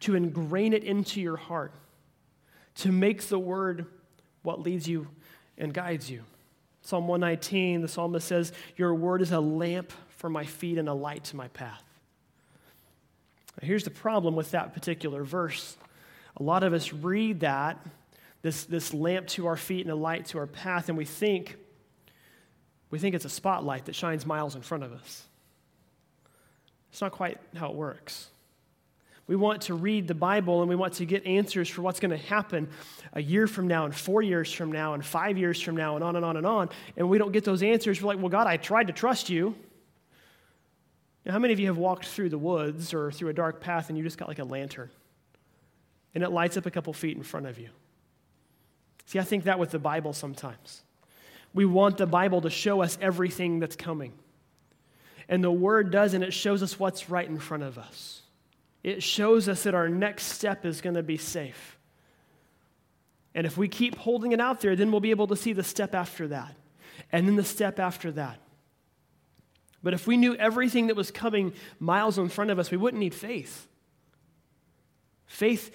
to 0.01 0.17
ingrain 0.17 0.73
it 0.73 0.83
into 0.83 1.21
your 1.21 1.37
heart, 1.37 1.73
to 2.77 2.93
make 2.93 3.23
the 3.23 3.39
Word 3.39 3.87
what 4.43 4.61
leads 4.61 4.89
you 4.89 5.09
and 5.59 5.73
guides 5.73 6.11
you. 6.11 6.23
Psalm 6.83 7.09
119, 7.09 7.83
the 7.83 7.89
psalmist 7.89 8.27
says, 8.27 8.53
Your 8.77 8.95
Word 8.95 9.23
is 9.23 9.33
a 9.33 9.41
lamp 9.41 9.93
for 10.11 10.31
my 10.31 10.45
feet 10.45 10.79
and 10.79 10.89
a 10.89 10.95
light 10.95 11.25
to 11.25 11.37
my 11.37 11.49
path. 11.49 11.83
Here's 13.63 13.85
the 13.85 13.91
problem 13.91 14.37
with 14.37 14.51
that 14.51 14.75
particular 14.75 15.25
verse. 15.25 15.77
A 16.37 16.43
lot 16.43 16.63
of 16.63 16.75
us 16.75 16.93
read 16.93 17.41
that, 17.41 17.85
this, 18.43 18.65
this 18.65 18.93
lamp 18.93 19.27
to 19.29 19.47
our 19.47 19.57
feet 19.57 19.81
and 19.81 19.91
a 19.91 19.97
light 19.97 20.27
to 20.27 20.39
our 20.39 20.47
path, 20.47 20.89
and 20.89 20.99
we 20.99 21.07
think, 21.07 21.57
we 22.91 22.99
think 22.99 23.15
it's 23.15 23.25
a 23.25 23.31
spotlight 23.31 23.87
that 23.87 23.95
shines 23.95 24.27
miles 24.27 24.55
in 24.55 24.63
front 24.63 24.85
of 24.85 24.93
us. 24.93 25.25
It's 26.93 27.01
not 27.01 27.13
quite 27.13 27.39
how 27.57 27.71
it 27.71 27.75
works. 27.75 28.29
We 29.29 29.35
want 29.35 29.63
to 29.63 29.75
read 29.75 30.07
the 30.07 30.15
Bible 30.15 30.61
and 30.61 30.69
we 30.69 30.77
want 30.77 30.95
to 30.95 31.05
get 31.05 31.27
answers 31.27 31.69
for 31.69 31.83
what's 31.83 31.99
going 31.99 32.13
to 32.13 32.27
happen 32.27 32.69
a 33.13 33.21
year 33.21 33.47
from 33.47 33.67
now 33.67 33.85
and 33.85 33.95
four 33.95 34.23
years 34.23 34.53
from 34.53 34.71
now 34.71 34.95
and 34.95 35.05
five 35.05 35.37
years 35.37 35.61
from 35.61 35.77
now 35.77 35.97
and 35.97 36.05
on 36.05 36.15
and 36.15 36.25
on 36.25 36.37
and 36.37 36.47
on. 36.47 36.69
And 36.97 37.09
we 37.09 37.19
don't 37.19 37.33
get 37.33 37.45
those 37.45 37.63
answers. 37.63 38.01
We're 38.01 38.09
like, 38.09 38.19
well, 38.19 38.29
God, 38.29 38.47
I 38.47 38.57
tried 38.57 38.87
to 38.87 38.93
trust 38.93 39.29
you. 39.29 39.57
Now, 41.25 41.33
how 41.33 41.39
many 41.41 41.53
of 41.53 41.59
you 41.59 41.67
have 41.67 41.77
walked 41.77 42.07
through 42.07 42.29
the 42.29 42.39
woods 42.39 42.95
or 42.95 43.11
through 43.11 43.31
a 43.31 43.33
dark 43.33 43.61
path 43.61 43.89
and 43.89 43.99
you 43.99 44.05
just 44.05 44.17
got 44.17 44.29
like 44.29 44.39
a 44.39 44.45
lantern 44.45 44.91
and 46.15 46.23
it 46.23 46.31
lights 46.31 46.57
up 46.57 46.67
a 46.67 46.71
couple 46.71 46.93
feet 46.93 47.17
in 47.17 47.25
front 47.25 47.47
of 47.47 47.59
you? 47.59 47.69
See, 49.07 49.19
I 49.19 49.25
think 49.25 49.45
that 49.45 49.59
with 49.59 49.71
the 49.71 49.81
Bible 49.81 50.13
sometimes. 50.13 50.83
We 51.53 51.65
want 51.65 51.97
the 51.97 52.07
Bible 52.07 52.43
to 52.43 52.51
show 52.51 52.83
us 52.83 52.97
everything 53.01 53.59
that's 53.59 53.77
coming. 53.77 54.13
And 55.29 55.43
the 55.43 55.51
Word 55.51 55.91
does, 55.91 56.15
and 56.15 56.23
it 56.23 56.33
shows 56.33 56.63
us 56.63 56.79
what's 56.79 57.11
right 57.11 57.29
in 57.29 57.39
front 57.39 57.65
of 57.65 57.79
us. 57.79 58.23
It 58.87 59.03
shows 59.03 59.49
us 59.49 59.65
that 59.65 59.75
our 59.75 59.89
next 59.89 60.27
step 60.27 60.65
is 60.65 60.81
going 60.81 60.95
to 60.95 61.03
be 61.03 61.17
safe. 61.17 61.77
And 63.35 63.45
if 63.45 63.57
we 63.59 63.67
keep 63.67 63.97
holding 63.97 64.31
it 64.31 64.41
out 64.41 64.61
there, 64.61 64.77
then 64.77 64.93
we'll 64.93 65.01
be 65.01 65.11
able 65.11 65.27
to 65.27 65.35
see 65.35 65.53
the 65.53 65.65
step 65.65 65.93
after 65.93 66.29
that, 66.29 66.55
and 67.11 67.27
then 67.27 67.35
the 67.35 67.43
step 67.43 67.81
after 67.81 68.13
that. 68.13 68.39
But 69.83 69.93
if 69.93 70.07
we 70.07 70.17
knew 70.17 70.37
everything 70.37 70.87
that 70.87 70.95
was 70.95 71.11
coming 71.11 71.53
miles 71.81 72.17
in 72.17 72.29
front 72.29 72.53
of 72.53 72.61
us, 72.61 72.71
we 72.71 72.77
wouldn't 72.77 73.01
need 73.01 73.13
faith. 73.13 73.67
Faith 75.27 75.75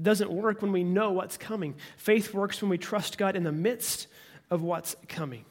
doesn't 0.00 0.32
work 0.32 0.62
when 0.62 0.72
we 0.72 0.82
know 0.82 1.12
what's 1.12 1.36
coming. 1.36 1.76
Faith 1.96 2.34
works 2.34 2.60
when 2.60 2.70
we 2.70 2.76
trust 2.76 3.18
God 3.18 3.36
in 3.36 3.44
the 3.44 3.52
midst 3.52 4.08
of 4.50 4.62
what's 4.62 4.96
coming. 5.06 5.44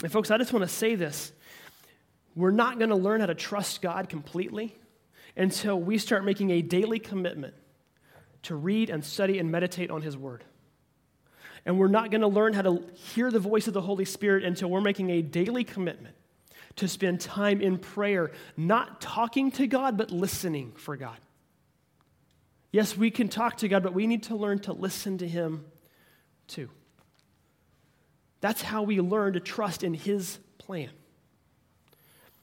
And, 0.00 0.12
folks, 0.12 0.30
I 0.30 0.38
just 0.38 0.52
want 0.52 0.62
to 0.62 0.72
say 0.72 0.94
this. 0.94 1.32
We're 2.36 2.52
not 2.52 2.78
going 2.78 2.90
to 2.90 2.96
learn 2.96 3.18
how 3.18 3.26
to 3.26 3.34
trust 3.34 3.82
God 3.82 4.08
completely 4.08 4.76
until 5.36 5.80
we 5.80 5.98
start 5.98 6.24
making 6.24 6.50
a 6.50 6.62
daily 6.62 6.98
commitment 6.98 7.54
to 8.42 8.54
read 8.54 8.90
and 8.90 9.04
study 9.04 9.38
and 9.38 9.50
meditate 9.50 9.90
on 9.90 10.02
His 10.02 10.16
Word. 10.16 10.44
And 11.64 11.78
we're 11.78 11.88
not 11.88 12.10
going 12.10 12.22
to 12.22 12.28
learn 12.28 12.54
how 12.54 12.62
to 12.62 12.82
hear 12.94 13.30
the 13.30 13.38
voice 13.38 13.68
of 13.68 13.74
the 13.74 13.80
Holy 13.80 14.04
Spirit 14.04 14.44
until 14.44 14.68
we're 14.68 14.80
making 14.80 15.10
a 15.10 15.22
daily 15.22 15.64
commitment 15.64 16.16
to 16.76 16.88
spend 16.88 17.20
time 17.20 17.60
in 17.60 17.78
prayer, 17.78 18.32
not 18.56 19.00
talking 19.00 19.50
to 19.52 19.66
God, 19.66 19.96
but 19.96 20.10
listening 20.10 20.72
for 20.72 20.96
God. 20.96 21.18
Yes, 22.72 22.96
we 22.96 23.10
can 23.10 23.28
talk 23.28 23.58
to 23.58 23.68
God, 23.68 23.82
but 23.82 23.92
we 23.92 24.06
need 24.06 24.24
to 24.24 24.34
learn 24.34 24.58
to 24.60 24.72
listen 24.72 25.18
to 25.18 25.28
Him 25.28 25.64
too. 26.48 26.70
That's 28.40 28.62
how 28.62 28.82
we 28.82 29.00
learn 29.00 29.34
to 29.34 29.40
trust 29.40 29.84
in 29.84 29.94
His 29.94 30.38
plan. 30.58 30.90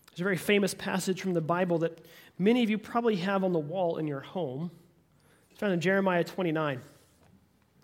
There's 0.07 0.21
a 0.21 0.23
very 0.23 0.37
famous 0.37 0.73
passage 0.73 1.21
from 1.21 1.33
the 1.33 1.41
Bible 1.41 1.79
that 1.79 1.99
many 2.39 2.63
of 2.63 2.69
you 2.69 2.77
probably 2.77 3.17
have 3.17 3.43
on 3.43 3.53
the 3.53 3.59
wall 3.59 3.97
in 3.97 4.07
your 4.07 4.21
home. 4.21 4.71
It's 5.51 5.59
found 5.59 5.73
in 5.73 5.81
Jeremiah 5.81 6.23
29. 6.23 6.81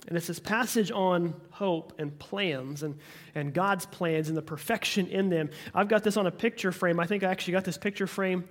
And 0.08 0.18
it's 0.18 0.28
this 0.28 0.40
passage 0.40 0.92
on 0.92 1.34
hope 1.50 1.94
and 1.98 2.18
plans 2.18 2.84
and, 2.84 2.98
and 3.34 3.54
God's 3.54 3.86
plans 3.88 4.30
and 4.30 4.38
the 4.38 4.42
perfection 4.42 5.08
in 5.08 5.30
them. 5.30 5.50
I've 5.74 5.88
got 5.88 6.04
this 6.04 6.16
on 6.16 6.28
a 6.28 6.32
picture 6.32 6.72
frame. 6.72 7.00
I 7.00 7.08
think 7.08 7.24
I 7.24 7.32
actually 7.32 7.54
got 7.54 7.66
this 7.66 7.78
picture 7.78 8.08
frame 8.08 8.48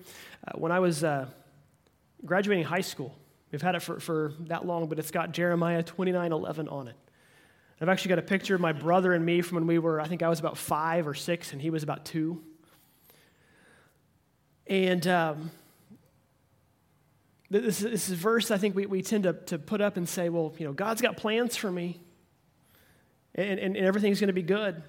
uh, 0.46 0.58
when 0.58 0.72
I 0.72 0.80
was 0.80 1.04
uh, 1.04 1.26
graduating 2.24 2.64
high 2.64 2.80
school. 2.80 3.16
We've 3.52 3.62
had 3.62 3.76
it 3.76 3.82
for, 3.82 4.00
for 4.00 4.32
that 4.40 4.66
long, 4.66 4.88
but 4.88 4.98
it's 4.98 5.12
got 5.12 5.30
Jeremiah 5.30 5.84
29 5.84 6.32
11 6.32 6.68
on 6.68 6.88
it. 6.88 6.96
I've 7.80 7.88
actually 7.88 8.10
got 8.10 8.18
a 8.18 8.22
picture 8.22 8.54
of 8.54 8.60
my 8.60 8.72
brother 8.72 9.12
and 9.12 9.24
me 9.24 9.42
from 9.42 9.56
when 9.56 9.66
we 9.66 9.78
were, 9.78 10.00
I 10.00 10.08
think 10.08 10.22
I 10.22 10.28
was 10.28 10.40
about 10.40 10.56
five 10.56 11.06
or 11.06 11.14
six, 11.14 11.52
and 11.52 11.60
he 11.60 11.70
was 11.70 11.82
about 11.82 12.04
two. 12.04 12.42
And 14.66 15.06
um, 15.06 15.50
this, 17.50 17.80
this 17.80 18.08
verse 18.08 18.50
I 18.50 18.58
think 18.58 18.74
we, 18.74 18.86
we 18.86 19.02
tend 19.02 19.24
to, 19.24 19.32
to 19.32 19.58
put 19.58 19.80
up 19.80 19.96
and 19.96 20.08
say, 20.08 20.28
well, 20.28 20.54
you 20.58 20.66
know, 20.66 20.72
God's 20.72 21.02
got 21.02 21.16
plans 21.16 21.56
for 21.56 21.70
me 21.70 22.00
and, 23.34 23.58
and, 23.58 23.76
and 23.76 23.86
everything's 23.86 24.20
going 24.20 24.28
to 24.28 24.32
be 24.34 24.42
good. 24.42 24.82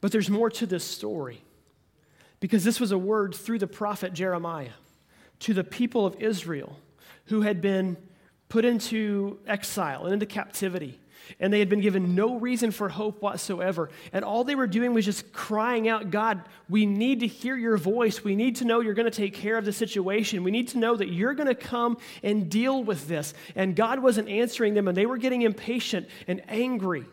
But 0.00 0.12
there's 0.12 0.30
more 0.30 0.50
to 0.50 0.66
this 0.66 0.84
story 0.84 1.42
because 2.40 2.62
this 2.62 2.78
was 2.78 2.92
a 2.92 2.98
word 2.98 3.34
through 3.34 3.58
the 3.58 3.66
prophet 3.66 4.12
Jeremiah 4.12 4.68
to 5.40 5.54
the 5.54 5.64
people 5.64 6.04
of 6.06 6.16
Israel 6.20 6.78
who 7.26 7.40
had 7.40 7.60
been 7.60 7.96
put 8.48 8.64
into 8.64 9.38
exile 9.46 10.04
and 10.04 10.12
into 10.12 10.26
captivity 10.26 11.00
and 11.40 11.52
they 11.52 11.58
had 11.58 11.68
been 11.68 11.80
given 11.80 12.14
no 12.14 12.38
reason 12.38 12.70
for 12.70 12.88
hope 12.88 13.22
whatsoever. 13.22 13.90
And 14.12 14.24
all 14.24 14.44
they 14.44 14.54
were 14.54 14.66
doing 14.66 14.94
was 14.94 15.04
just 15.04 15.32
crying 15.32 15.88
out, 15.88 16.10
God, 16.10 16.42
we 16.68 16.86
need 16.86 17.20
to 17.20 17.26
hear 17.26 17.56
your 17.56 17.76
voice. 17.76 18.22
We 18.24 18.36
need 18.36 18.56
to 18.56 18.64
know 18.64 18.80
you're 18.80 18.94
going 18.94 19.10
to 19.10 19.16
take 19.16 19.34
care 19.34 19.56
of 19.56 19.64
the 19.64 19.72
situation. 19.72 20.44
We 20.44 20.50
need 20.50 20.68
to 20.68 20.78
know 20.78 20.96
that 20.96 21.08
you're 21.08 21.34
going 21.34 21.48
to 21.48 21.54
come 21.54 21.98
and 22.22 22.50
deal 22.50 22.82
with 22.82 23.08
this. 23.08 23.34
And 23.54 23.76
God 23.76 24.00
wasn't 24.00 24.28
answering 24.28 24.74
them, 24.74 24.88
and 24.88 24.96
they 24.96 25.06
were 25.06 25.18
getting 25.18 25.42
impatient 25.42 26.08
and 26.26 26.42
angry. 26.48 27.06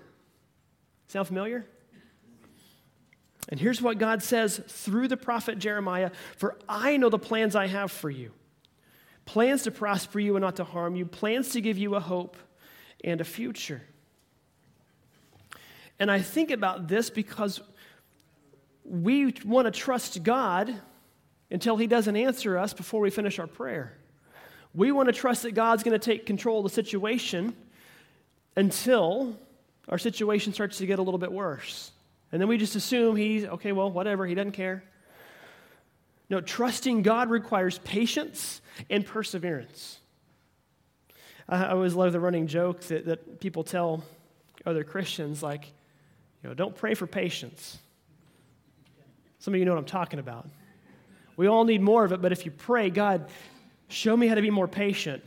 Sound 1.08 1.28
familiar? 1.28 1.66
And 3.50 3.60
here's 3.60 3.82
what 3.82 3.98
God 3.98 4.24
says 4.24 4.62
through 4.68 5.08
the 5.08 5.18
prophet 5.18 5.60
Jeremiah 5.60 6.12
For 6.38 6.58
I 6.70 6.98
know 6.98 7.10
the 7.10 7.20
plans 7.20 7.56
I 7.56 7.68
have 7.68 7.92
for 7.92 8.10
you 8.10 8.32
plans 9.26 9.64
to 9.64 9.72
prosper 9.72 10.20
you 10.20 10.36
and 10.36 10.44
not 10.44 10.58
to 10.58 10.64
harm 10.64 10.96
you, 10.96 11.06
plans 11.06 11.50
to 11.50 11.62
give 11.62 11.78
you 11.78 11.96
a 11.96 12.00
hope 12.00 12.38
and 13.04 13.22
a 13.22 13.24
future. 13.24 13.82
And 16.02 16.10
I 16.10 16.20
think 16.20 16.50
about 16.50 16.88
this 16.88 17.12
because 17.12 17.62
we 18.84 19.36
want 19.46 19.68
to 19.68 19.72
trust 19.72 20.24
God 20.24 20.74
until 21.52 21.78
He 21.78 21.86
doesn't 21.86 22.16
answer 22.16 22.58
us 22.58 22.74
before 22.74 23.02
we 23.02 23.12
finish 23.12 23.38
our 23.38 23.46
prayer. 23.46 23.96
We 24.74 24.92
want 24.92 25.10
to 25.10 25.14
trust 25.14 25.44
that 25.44 25.52
God's 25.52 25.84
going 25.84 25.94
to 25.94 26.04
take 26.04 26.26
control 26.26 26.58
of 26.58 26.64
the 26.64 26.70
situation 26.72 27.56
until 28.56 29.38
our 29.90 30.00
situation 30.00 30.54
starts 30.54 30.80
to 30.80 30.88
get 30.88 30.98
a 30.98 31.04
little 31.04 31.20
bit 31.20 31.32
worse. 31.32 31.92
And 32.32 32.42
then 32.42 32.48
we 32.48 32.58
just 32.58 32.76
assume 32.76 33.16
He's, 33.16 33.46
okay, 33.46 33.72
well, 33.72 33.92
whatever, 33.92 34.26
He 34.26 34.34
doesn't 34.34 34.54
care. 34.54 34.84
No, 36.32 36.42
trusting 36.42 37.04
God 37.04 37.30
requires 37.30 37.78
patience 37.78 38.60
and 38.90 39.06
perseverance. 39.06 40.00
I 41.48 41.68
always 41.68 41.94
love 41.94 42.12
the 42.12 42.20
running 42.20 42.48
joke 42.48 42.82
that, 42.86 43.06
that 43.06 43.40
people 43.40 43.64
tell 43.64 44.04
other 44.66 44.84
Christians, 44.84 45.44
like, 45.44 45.74
you 46.42 46.50
know, 46.50 46.54
don't 46.54 46.76
pray 46.76 46.94
for 46.94 47.08
patience. 47.08 47.78
Some 49.40 49.54
of 49.54 49.60
you 49.60 49.66
know 49.66 49.74
what 49.74 49.80
I'm 49.80 49.86
talking 49.86 50.20
about. 50.20 50.48
We 51.38 51.48
all 51.48 51.64
need 51.64 51.82
more 51.82 52.04
of 52.04 52.12
it, 52.12 52.22
but 52.22 52.32
if 52.32 52.46
you 52.46 52.52
pray, 52.52 52.90
God, 52.90 53.30
show 53.88 54.16
me 54.16 54.28
how 54.28 54.36
to 54.36 54.42
be 54.42 54.50
more 54.50 54.68
patient, 54.68 55.24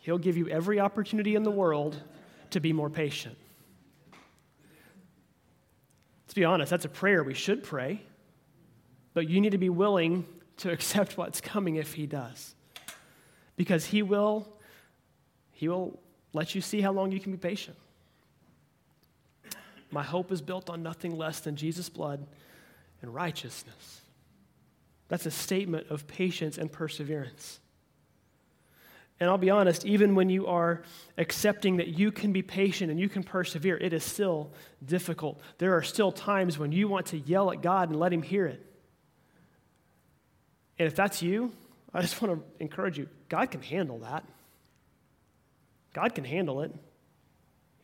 He'll 0.00 0.18
give 0.18 0.36
you 0.36 0.48
every 0.48 0.80
opportunity 0.80 1.34
in 1.34 1.44
the 1.44 1.50
world 1.50 2.00
to 2.50 2.60
be 2.60 2.72
more 2.72 2.90
patient. 2.90 3.36
Let's 6.24 6.34
be 6.34 6.44
honest, 6.44 6.70
that's 6.70 6.84
a 6.84 6.90
prayer 6.90 7.24
we 7.24 7.34
should 7.34 7.62
pray, 7.62 8.02
but 9.14 9.28
you 9.28 9.40
need 9.40 9.52
to 9.52 9.58
be 9.58 9.70
willing 9.70 10.26
to 10.58 10.70
accept 10.72 11.16
what's 11.16 11.40
coming 11.40 11.76
if 11.76 11.94
he 11.94 12.06
does. 12.06 12.54
Because 13.56 13.84
he 13.84 14.02
will 14.02 14.48
he 15.52 15.68
will 15.68 16.00
let 16.32 16.54
you 16.54 16.60
see 16.60 16.80
how 16.80 16.90
long 16.90 17.12
you 17.12 17.20
can 17.20 17.30
be 17.30 17.38
patient. 17.38 17.76
My 19.94 20.02
hope 20.02 20.32
is 20.32 20.42
built 20.42 20.68
on 20.68 20.82
nothing 20.82 21.16
less 21.16 21.38
than 21.38 21.54
Jesus' 21.54 21.88
blood 21.88 22.26
and 23.00 23.14
righteousness. 23.14 24.00
That's 25.06 25.24
a 25.24 25.30
statement 25.30 25.86
of 25.88 26.08
patience 26.08 26.58
and 26.58 26.70
perseverance. 26.70 27.60
And 29.20 29.30
I'll 29.30 29.38
be 29.38 29.50
honest, 29.50 29.86
even 29.86 30.16
when 30.16 30.28
you 30.30 30.48
are 30.48 30.82
accepting 31.16 31.76
that 31.76 31.86
you 31.86 32.10
can 32.10 32.32
be 32.32 32.42
patient 32.42 32.90
and 32.90 32.98
you 32.98 33.08
can 33.08 33.22
persevere, 33.22 33.76
it 33.76 33.92
is 33.92 34.02
still 34.02 34.50
difficult. 34.84 35.40
There 35.58 35.76
are 35.76 35.82
still 35.82 36.10
times 36.10 36.58
when 36.58 36.72
you 36.72 36.88
want 36.88 37.06
to 37.06 37.18
yell 37.18 37.52
at 37.52 37.62
God 37.62 37.90
and 37.90 38.00
let 38.00 38.12
Him 38.12 38.22
hear 38.22 38.46
it. 38.46 38.66
And 40.76 40.88
if 40.88 40.96
that's 40.96 41.22
you, 41.22 41.52
I 41.94 42.00
just 42.00 42.20
want 42.20 42.40
to 42.40 42.44
encourage 42.60 42.98
you 42.98 43.08
God 43.28 43.52
can 43.52 43.62
handle 43.62 44.00
that. 44.00 44.24
God 45.92 46.16
can 46.16 46.24
handle 46.24 46.62
it. 46.62 46.74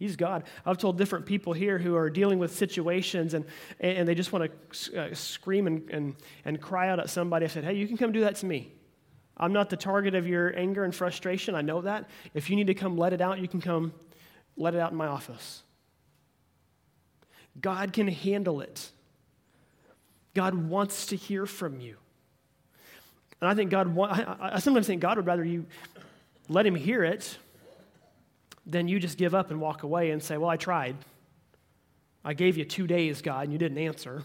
He's 0.00 0.16
God. 0.16 0.44
I've 0.64 0.78
told 0.78 0.96
different 0.96 1.26
people 1.26 1.52
here 1.52 1.78
who 1.78 1.94
are 1.94 2.08
dealing 2.08 2.38
with 2.38 2.56
situations 2.56 3.34
and, 3.34 3.44
and 3.80 4.08
they 4.08 4.14
just 4.14 4.32
want 4.32 4.50
to 4.72 4.98
uh, 4.98 5.14
scream 5.14 5.66
and, 5.66 5.90
and, 5.90 6.16
and 6.46 6.58
cry 6.58 6.88
out 6.88 6.98
at 6.98 7.10
somebody. 7.10 7.44
I 7.44 7.48
said, 7.48 7.64
hey, 7.64 7.74
you 7.74 7.86
can 7.86 7.98
come 7.98 8.10
do 8.10 8.20
that 8.22 8.36
to 8.36 8.46
me. 8.46 8.72
I'm 9.36 9.52
not 9.52 9.68
the 9.68 9.76
target 9.76 10.14
of 10.14 10.26
your 10.26 10.58
anger 10.58 10.84
and 10.84 10.94
frustration. 10.94 11.54
I 11.54 11.60
know 11.60 11.82
that. 11.82 12.08
If 12.32 12.48
you 12.48 12.56
need 12.56 12.68
to 12.68 12.74
come 12.74 12.96
let 12.96 13.12
it 13.12 13.20
out, 13.20 13.40
you 13.40 13.46
can 13.46 13.60
come 13.60 13.92
let 14.56 14.74
it 14.74 14.80
out 14.80 14.90
in 14.90 14.96
my 14.96 15.06
office. 15.06 15.62
God 17.60 17.92
can 17.92 18.08
handle 18.08 18.62
it. 18.62 18.90
God 20.32 20.54
wants 20.54 21.06
to 21.06 21.16
hear 21.16 21.44
from 21.44 21.78
you. 21.78 21.98
And 23.42 23.50
I 23.50 23.54
think 23.54 23.70
God, 23.70 23.94
I, 23.98 24.52
I 24.54 24.58
sometimes 24.60 24.86
think 24.86 25.02
God 25.02 25.18
would 25.18 25.26
rather 25.26 25.44
you 25.44 25.66
let 26.48 26.64
him 26.64 26.74
hear 26.74 27.04
it 27.04 27.36
than 28.66 28.88
you 28.88 29.01
just 29.01 29.18
give 29.18 29.35
up 29.35 29.51
and 29.51 29.61
walk 29.61 29.83
away 29.83 30.11
and 30.11 30.23
say, 30.23 30.37
Well, 30.37 30.51
I 30.51 30.57
tried. 30.57 30.96
I 32.25 32.35
gave 32.35 32.57
you 32.57 32.64
two 32.64 32.87
days, 32.87 33.23
God, 33.23 33.44
and 33.44 33.53
you 33.53 33.59
didn't 33.59 33.79
answer. 33.79 34.23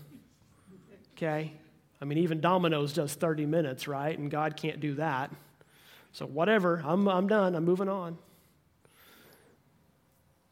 Okay? 1.15 1.53
I 2.01 2.05
mean, 2.05 2.17
even 2.19 2.41
Domino's 2.41 2.93
does 2.93 3.13
30 3.13 3.45
minutes, 3.45 3.87
right? 3.87 4.17
And 4.17 4.29
God 4.29 4.57
can't 4.57 4.81
do 4.81 4.95
that. 4.95 5.31
So, 6.11 6.25
whatever, 6.25 6.81
I'm, 6.85 7.07
I'm 7.07 7.27
done. 7.27 7.55
I'm 7.55 7.65
moving 7.65 7.89
on. 7.89 8.17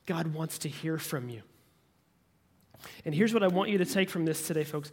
God 0.05 0.33
wants 0.33 0.59
to 0.59 0.69
hear 0.69 0.97
from 0.97 1.29
you. 1.29 1.41
And 3.05 3.15
here's 3.15 3.33
what 3.33 3.43
I 3.43 3.47
want 3.47 3.69
you 3.69 3.77
to 3.77 3.85
take 3.85 4.09
from 4.09 4.25
this 4.25 4.45
today, 4.47 4.63
folks. 4.63 4.91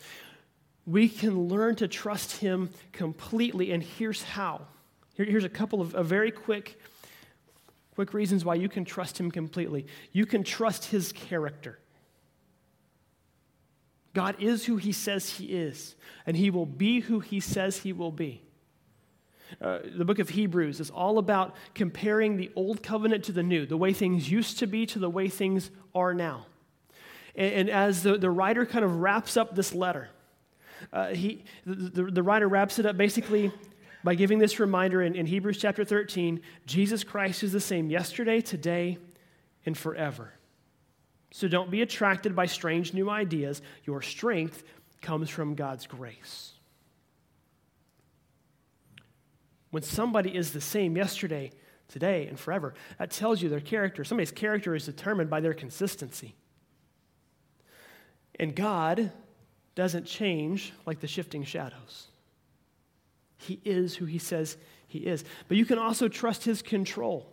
We 0.87 1.09
can 1.09 1.48
learn 1.48 1.76
to 1.76 1.88
trust 1.88 2.37
Him 2.37 2.70
completely, 2.92 3.72
and 3.72 3.83
here's 3.83 4.22
how. 4.22 4.62
Here, 5.14 5.26
here's 5.26 5.44
a 5.44 5.48
couple 5.48 5.81
of, 5.81 5.94
of 5.94 6.07
very 6.07 6.31
quick 6.31 6.81
quick 8.00 8.14
reasons 8.14 8.46
why 8.46 8.54
you 8.54 8.66
can 8.66 8.82
trust 8.82 9.20
him 9.20 9.30
completely. 9.30 9.84
You 10.10 10.24
can 10.24 10.42
trust 10.42 10.86
his 10.86 11.12
character. 11.12 11.78
God 14.14 14.36
is 14.38 14.64
who 14.64 14.78
he 14.78 14.90
says 14.90 15.28
he 15.28 15.44
is, 15.44 15.96
and 16.24 16.34
he 16.34 16.48
will 16.48 16.64
be 16.64 17.00
who 17.00 17.20
he 17.20 17.40
says 17.40 17.76
he 17.76 17.92
will 17.92 18.10
be. 18.10 18.40
Uh, 19.60 19.80
the 19.94 20.06
book 20.06 20.18
of 20.18 20.30
Hebrews 20.30 20.80
is 20.80 20.88
all 20.88 21.18
about 21.18 21.54
comparing 21.74 22.38
the 22.38 22.50
old 22.56 22.82
covenant 22.82 23.22
to 23.24 23.32
the 23.32 23.42
new, 23.42 23.66
the 23.66 23.76
way 23.76 23.92
things 23.92 24.30
used 24.30 24.58
to 24.60 24.66
be 24.66 24.86
to 24.86 24.98
the 24.98 25.10
way 25.10 25.28
things 25.28 25.70
are 25.94 26.14
now. 26.14 26.46
And, 27.36 27.52
and 27.52 27.68
as 27.68 28.02
the, 28.02 28.16
the 28.16 28.30
writer 28.30 28.64
kind 28.64 28.82
of 28.82 28.96
wraps 28.96 29.36
up 29.36 29.54
this 29.54 29.74
letter, 29.74 30.08
uh, 30.90 31.08
he, 31.08 31.44
the, 31.66 31.74
the, 31.74 32.02
the 32.04 32.22
writer 32.22 32.48
wraps 32.48 32.78
it 32.78 32.86
up 32.86 32.96
basically 32.96 33.52
by 34.02 34.14
giving 34.14 34.38
this 34.38 34.58
reminder 34.58 35.02
in, 35.02 35.14
in 35.14 35.26
Hebrews 35.26 35.58
chapter 35.58 35.84
13 35.84 36.40
Jesus 36.66 37.04
Christ 37.04 37.42
is 37.42 37.52
the 37.52 37.60
same 37.60 37.90
yesterday, 37.90 38.40
today, 38.40 38.98
and 39.66 39.76
forever. 39.76 40.32
So 41.32 41.48
don't 41.48 41.70
be 41.70 41.82
attracted 41.82 42.34
by 42.34 42.46
strange 42.46 42.92
new 42.92 43.08
ideas. 43.08 43.62
Your 43.84 44.02
strength 44.02 44.64
comes 45.00 45.30
from 45.30 45.54
God's 45.54 45.86
grace. 45.86 46.52
When 49.70 49.82
somebody 49.82 50.34
is 50.34 50.52
the 50.52 50.60
same 50.60 50.96
yesterday, 50.96 51.52
today, 51.88 52.26
and 52.26 52.38
forever, 52.38 52.74
that 52.98 53.12
tells 53.12 53.40
you 53.40 53.48
their 53.48 53.60
character. 53.60 54.02
Somebody's 54.02 54.32
character 54.32 54.74
is 54.74 54.86
determined 54.86 55.30
by 55.30 55.40
their 55.40 55.54
consistency. 55.54 56.34
And 58.38 58.56
God 58.56 59.12
doesn't 59.76 60.06
change 60.06 60.72
like 60.86 60.98
the 61.00 61.06
shifting 61.06 61.44
shadows. 61.44 62.10
He 63.40 63.59
is 63.64 63.96
who 63.96 64.05
he 64.05 64.18
says 64.18 64.59
he 64.87 64.98
is. 64.98 65.24
But 65.48 65.57
you 65.57 65.64
can 65.64 65.79
also 65.79 66.09
trust 66.09 66.44
his 66.44 66.61
control. 66.61 67.26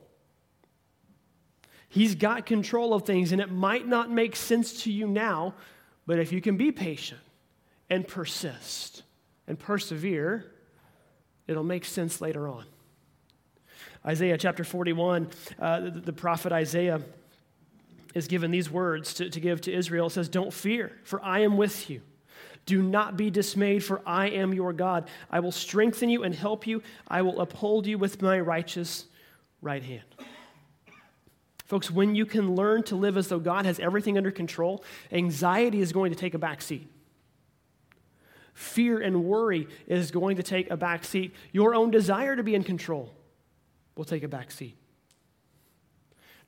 He's 1.89 2.15
got 2.15 2.45
control 2.45 2.93
of 2.93 3.03
things, 3.03 3.33
and 3.33 3.41
it 3.41 3.51
might 3.51 3.85
not 3.85 4.09
make 4.09 4.35
sense 4.35 4.83
to 4.83 4.91
you 4.91 5.05
now, 5.05 5.53
but 6.05 6.17
if 6.17 6.31
you 6.31 6.39
can 6.39 6.55
be 6.55 6.71
patient 6.71 7.19
and 7.89 8.07
persist 8.07 9.03
and 9.47 9.59
persevere, 9.59 10.45
it'll 11.45 11.63
make 11.63 11.83
sense 11.83 12.21
later 12.21 12.47
on. 12.47 12.65
Isaiah 14.05 14.37
chapter 14.37 14.63
41, 14.63 15.29
uh, 15.59 15.79
the, 15.81 15.89
the, 15.91 16.13
prophet 16.13 16.53
Isaiah 16.53 17.01
is 18.13 18.27
given 18.27 18.51
these 18.51 18.69
words 18.69 19.13
to, 19.15 19.29
to 19.29 19.39
give 19.41 19.59
to 19.61 19.73
Israel. 19.73 20.07
It 20.07 20.11
says, 20.11 20.29
Don't 20.29 20.53
fear, 20.53 20.93
for 21.03 21.21
I 21.21 21.39
am 21.39 21.57
with 21.57 21.89
you. 21.89 22.01
Do 22.67 22.83
not 22.83 23.15
be 23.15 23.31
dismayed, 23.31 23.83
for 23.83 24.01
I 24.05 24.27
am 24.27 24.53
your 24.53 24.73
God. 24.73 25.09
I 25.31 25.39
will 25.39 25.53
strengthen 25.53 26.09
you 26.09 26.23
and 26.23 26.35
help 26.35 26.67
you. 26.67 26.83
I 27.07 27.21
will 27.21 27.39
uphold 27.39 27.87
you 27.87 27.97
with 27.97 28.21
my 28.21 28.39
righteous 28.39 29.05
right 29.61 29.81
hand. 29.81 30.03
Folks, 31.65 31.89
when 31.89 32.13
you 32.13 32.25
can 32.25 32.55
learn 32.55 32.83
to 32.83 32.95
live 32.95 33.17
as 33.17 33.29
though 33.29 33.39
God 33.39 33.65
has 33.65 33.79
everything 33.79 34.17
under 34.17 34.31
control, 34.31 34.83
anxiety 35.13 35.79
is 35.79 35.93
going 35.93 36.11
to 36.11 36.17
take 36.17 36.33
a 36.33 36.37
back 36.37 36.61
seat. 36.61 36.91
Fear 38.53 38.99
and 38.99 39.23
worry 39.23 39.67
is 39.87 40.11
going 40.11 40.35
to 40.35 40.43
take 40.43 40.69
a 40.69 40.75
back 40.77 41.05
seat. 41.05 41.33
Your 41.53 41.73
own 41.73 41.89
desire 41.89 42.35
to 42.35 42.43
be 42.43 42.53
in 42.53 42.63
control 42.63 43.13
will 43.95 44.05
take 44.05 44.23
a 44.23 44.27
back 44.27 44.51
seat. 44.51 44.75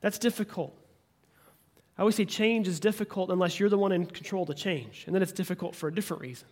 That's 0.02 0.20
difficult. 0.20 0.76
I 2.00 2.02
always 2.02 2.16
say 2.16 2.24
change 2.24 2.70
is 2.70 2.80
difficult 2.80 3.30
unless 3.30 3.60
you're 3.60 3.68
the 3.68 3.78
one 3.78 3.92
in 3.92 4.06
control 4.06 4.46
to 4.46 4.54
change, 4.54 5.04
and 5.06 5.14
then 5.14 5.22
it's 5.22 5.34
difficult 5.34 5.76
for 5.76 5.90
a 5.90 5.94
different 5.94 6.22
reason. 6.22 6.48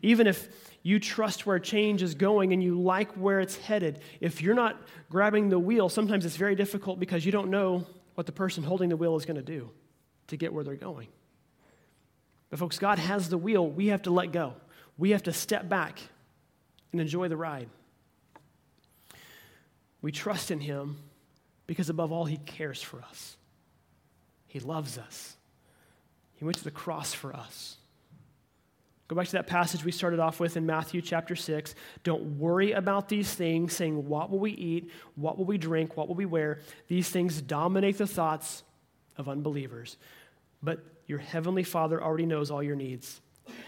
Even 0.00 0.26
if 0.26 0.48
you 0.82 0.98
trust 0.98 1.44
where 1.44 1.58
change 1.58 2.02
is 2.02 2.14
going 2.14 2.54
and 2.54 2.62
you 2.62 2.80
like 2.80 3.12
where 3.18 3.40
it's 3.40 3.58
headed, 3.58 4.00
if 4.18 4.40
you're 4.40 4.54
not 4.54 4.80
grabbing 5.10 5.50
the 5.50 5.58
wheel, 5.58 5.90
sometimes 5.90 6.24
it's 6.24 6.36
very 6.36 6.54
difficult 6.54 6.98
because 6.98 7.26
you 7.26 7.30
don't 7.30 7.50
know 7.50 7.86
what 8.14 8.24
the 8.24 8.32
person 8.32 8.64
holding 8.64 8.88
the 8.88 8.96
wheel 8.96 9.14
is 9.14 9.26
going 9.26 9.36
to 9.36 9.42
do 9.42 9.68
to 10.28 10.38
get 10.38 10.54
where 10.54 10.64
they're 10.64 10.74
going. 10.74 11.08
But, 12.48 12.60
folks, 12.60 12.78
God 12.78 12.98
has 12.98 13.28
the 13.28 13.36
wheel. 13.36 13.68
We 13.68 13.88
have 13.88 14.00
to 14.02 14.10
let 14.10 14.32
go, 14.32 14.54
we 14.96 15.10
have 15.10 15.24
to 15.24 15.34
step 15.34 15.68
back 15.68 16.00
and 16.92 17.00
enjoy 17.02 17.28
the 17.28 17.36
ride. 17.36 17.68
We 20.00 20.12
trust 20.12 20.50
in 20.50 20.60
Him 20.60 20.96
because, 21.66 21.90
above 21.90 22.10
all, 22.10 22.24
He 22.24 22.38
cares 22.38 22.80
for 22.80 23.02
us. 23.02 23.36
He 24.50 24.58
loves 24.58 24.98
us. 24.98 25.36
He 26.34 26.44
went 26.44 26.58
to 26.58 26.64
the 26.64 26.72
cross 26.72 27.14
for 27.14 27.32
us. 27.32 27.76
Go 29.06 29.14
back 29.14 29.26
to 29.26 29.32
that 29.32 29.46
passage 29.46 29.84
we 29.84 29.92
started 29.92 30.18
off 30.18 30.40
with 30.40 30.56
in 30.56 30.66
Matthew 30.66 31.00
chapter 31.02 31.36
6. 31.36 31.76
Don't 32.02 32.36
worry 32.40 32.72
about 32.72 33.08
these 33.08 33.32
things, 33.32 33.76
saying, 33.76 34.08
What 34.08 34.28
will 34.28 34.40
we 34.40 34.50
eat? 34.50 34.90
What 35.14 35.38
will 35.38 35.44
we 35.44 35.56
drink? 35.56 35.96
What 35.96 36.08
will 36.08 36.16
we 36.16 36.26
wear? 36.26 36.58
These 36.88 37.08
things 37.10 37.40
dominate 37.40 37.96
the 37.96 38.08
thoughts 38.08 38.64
of 39.16 39.28
unbelievers. 39.28 39.96
But 40.60 40.80
your 41.06 41.20
heavenly 41.20 41.62
Father 41.62 42.02
already 42.02 42.26
knows 42.26 42.50
all 42.50 42.62
your 42.62 42.74
needs. 42.74 43.20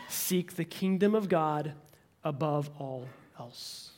Seek 0.08 0.56
the 0.56 0.64
kingdom 0.64 1.14
of 1.14 1.28
God 1.28 1.74
above 2.24 2.70
all 2.80 3.06
else. 3.38 3.92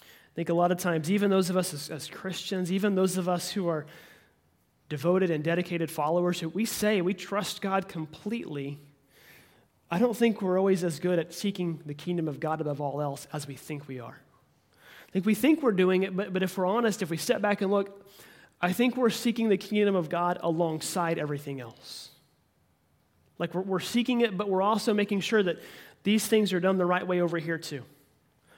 I 0.00 0.32
think 0.34 0.48
a 0.48 0.54
lot 0.54 0.72
of 0.72 0.78
times, 0.78 1.10
even 1.10 1.28
those 1.28 1.50
of 1.50 1.58
us 1.58 1.74
as, 1.74 1.90
as 1.90 2.08
Christians, 2.08 2.72
even 2.72 2.94
those 2.94 3.18
of 3.18 3.28
us 3.28 3.50
who 3.50 3.68
are 3.68 3.84
devoted 4.90 5.30
and 5.30 5.42
dedicated 5.42 5.90
followers 5.90 6.40
who 6.40 6.50
we 6.50 6.66
say 6.66 7.00
we 7.00 7.14
trust 7.14 7.62
God 7.62 7.88
completely, 7.88 8.78
I 9.90 9.98
don't 9.98 10.16
think 10.16 10.42
we're 10.42 10.58
always 10.58 10.84
as 10.84 10.98
good 10.98 11.18
at 11.18 11.32
seeking 11.32 11.80
the 11.86 11.94
kingdom 11.94 12.28
of 12.28 12.40
God 12.40 12.60
above 12.60 12.80
all 12.80 13.00
else 13.00 13.26
as 13.32 13.48
we 13.48 13.54
think 13.54 13.88
we 13.88 14.00
are. 14.00 14.18
I 15.08 15.12
think 15.12 15.24
we 15.24 15.34
think 15.34 15.62
we're 15.62 15.72
doing 15.72 16.02
it, 16.02 16.14
but, 16.14 16.32
but 16.32 16.42
if 16.42 16.58
we're 16.58 16.66
honest, 16.66 17.02
if 17.02 17.10
we 17.10 17.16
step 17.16 17.40
back 17.40 17.62
and 17.62 17.70
look, 17.70 18.04
I 18.60 18.72
think 18.72 18.96
we're 18.96 19.10
seeking 19.10 19.48
the 19.48 19.56
kingdom 19.56 19.96
of 19.96 20.08
God 20.08 20.38
alongside 20.42 21.18
everything 21.18 21.60
else. 21.60 22.10
Like 23.38 23.54
we're, 23.54 23.62
we're 23.62 23.80
seeking 23.80 24.20
it, 24.20 24.36
but 24.36 24.48
we're 24.48 24.62
also 24.62 24.92
making 24.92 25.20
sure 25.20 25.42
that 25.42 25.58
these 26.02 26.26
things 26.26 26.52
are 26.52 26.60
done 26.60 26.78
the 26.78 26.86
right 26.86 27.06
way 27.06 27.20
over 27.20 27.38
here 27.38 27.58
too. 27.58 27.84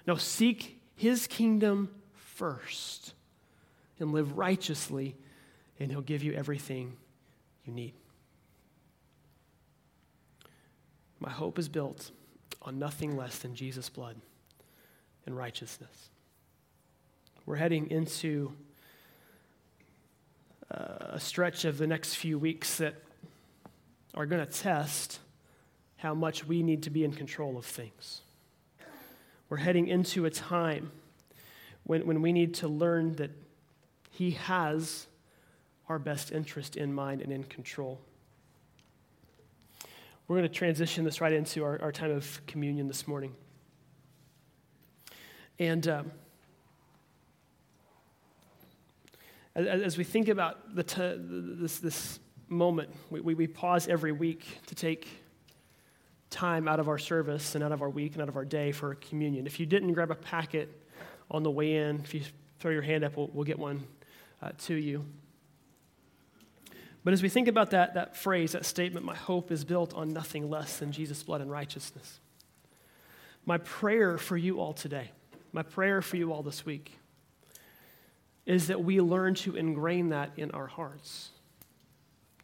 No, 0.07 0.17
seek 0.17 0.81
his 0.97 1.27
kingdom 1.27 1.91
first 2.15 3.15
and 4.01 4.13
live 4.13 4.37
righteously 4.37 5.15
and 5.83 5.91
He'll 5.91 6.01
give 6.01 6.23
you 6.23 6.33
everything 6.33 6.97
you 7.65 7.73
need. 7.73 7.95
My 11.19 11.31
hope 11.31 11.59
is 11.59 11.69
built 11.69 12.13
on 12.63 12.79
nothing 12.79 13.17
less 13.17 13.39
than 13.39 13.55
Jesus' 13.57 13.89
blood 13.89 14.17
and 15.27 15.37
righteousness. 15.37 16.11
We're 17.47 17.57
heading 17.57 17.91
into 17.91 18.53
uh, 20.71 21.15
a 21.15 21.21
stretch 21.21 21.65
of 21.65 21.79
the 21.79 21.87
next 21.87 22.15
few 22.15 22.39
weeks 22.39 22.77
that 22.77 22.95
are 24.15 24.27
going 24.27 24.45
to 24.45 24.53
test 24.53 25.19
how 25.97 26.15
much 26.15 26.47
we 26.47 26.63
need 26.63 26.85
to 26.85 26.91
be 26.91 27.05
in 27.05 27.13
control 27.13 27.59
of 27.59 27.65
things. 27.65 28.21
We're 29.49 29.57
heading 29.57 29.89
into 29.89 30.27
a 30.27 30.31
time 30.31 30.93
when, 31.85 32.07
when 32.07 32.23
we 32.23 32.33
need 32.33 32.55
to 32.55 32.69
learn 32.69 33.15
that 33.17 33.33
He 34.11 34.33
has 34.33 35.09
our 35.89 35.99
best 35.99 36.33
interest 36.33 36.77
in 36.77 36.93
mind 36.93 37.21
and 37.21 37.33
in 37.33 37.45
control. 37.45 38.01
We're 40.29 40.37
going 40.39 40.49
to 40.49 40.55
transition 40.55 41.05
this 41.05 41.21
right 41.21 41.33
into 41.33 41.65
our, 41.65 41.81
our 41.83 41.93
time 41.93 42.11
of 42.11 42.41
communion 42.47 42.89
this 42.89 43.07
morning. 43.07 43.35
And 45.59 45.87
um, 45.89 46.13
as, 49.55 49.67
as, 49.67 49.99
we 49.99 50.05
think 50.05 50.29
about 50.29 50.75
the 50.75 50.83
t- 50.83 51.17
this, 51.19 51.79
this 51.79 52.21
moment, 52.49 52.91
we, 53.11 53.21
we, 53.21 53.35
we 53.35 53.47
pause 53.47 53.89
every 53.89 54.13
week 54.13 54.47
to 54.67 54.75
take 54.75 55.07
time 56.31 56.67
out 56.67 56.81
of 56.81 56.89
our 56.89 56.99
service 56.99 57.55
and 57.55 57.63
out 57.63 57.73
of 57.73 57.83
our 57.83 57.91
week 57.91 58.15
and 58.15 58.23
out 58.23 58.29
of 58.29 58.37
our 58.37 58.45
day 58.45 58.73
for 58.73 58.95
communion. 58.97 59.47
If 59.47 59.61
you 59.61 59.67
didn't 59.67 59.93
grab 59.93 60.11
a 60.11 60.15
packet 60.15 60.71
on 61.31 61.43
the 61.43 61.51
way 61.51 61.75
in, 61.75 62.01
if 62.01 62.15
you 62.15 62.23
throw 62.59 62.71
your 62.71 62.83
hand 62.83 63.05
up, 63.05 63.17
we'll, 63.17 63.29
we'll 63.33 63.45
get 63.45 63.59
one 63.59 63.83
uh, 64.41 64.51
to 64.61 64.75
you. 64.75 65.05
But 67.05 67.13
as 67.13 67.23
we 67.23 67.29
think 67.29 67.49
about 67.49 67.71
that, 67.71 67.95
that 67.95 68.17
phrase, 68.17 68.53
that 68.53 68.65
statement, 68.65 69.05
my 69.05 69.15
hope 69.15 69.51
is 69.51 69.65
built 69.65 69.93
on 69.95 70.13
nothing 70.13 70.49
less 70.49 70.79
than 70.79 70.93
Jesus' 70.93 71.23
blood 71.23 71.41
and 71.41 71.51
righteousness. 71.51 72.21
My 73.45 73.59
prayer 73.59 74.19
for 74.19 74.37
you 74.37 74.61
all 74.61 74.73
today, 74.73 75.11
my 75.53 75.63
prayer 75.63 76.01
for 76.01 76.17
you 76.17 76.33
all 76.33 76.43
this 76.43 76.65
week, 76.65 76.93
is 78.47 78.69
that 78.69 78.85
we 78.85 79.01
learn 79.01 79.35
to 79.35 79.57
ingrain 79.57 80.11
that 80.11 80.31
in 80.37 80.53
our 80.53 80.67
hearts. 80.69 81.31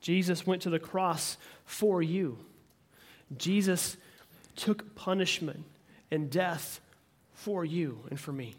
Jesus 0.01 0.47
went 0.47 0.63
to 0.63 0.71
the 0.71 0.79
cross 0.79 1.37
for 1.65 2.03
you. 2.03 2.39
Jesus 3.37 3.97
took 4.57 4.95
punishment 4.97 5.65
and 6.11 6.31
death 6.31 6.81
for 7.35 7.65
you 7.65 8.01
and 8.11 8.19
for 8.19 8.33
me. 8.33 8.55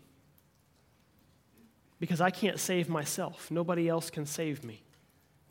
Because 1.99 2.21
I 2.21 2.29
can't 2.29 2.59
save 2.59 2.87
myself, 2.87 3.51
nobody 3.51 3.89
else 3.89 4.09
can 4.09 4.25
save 4.25 4.63
me. 4.63 4.81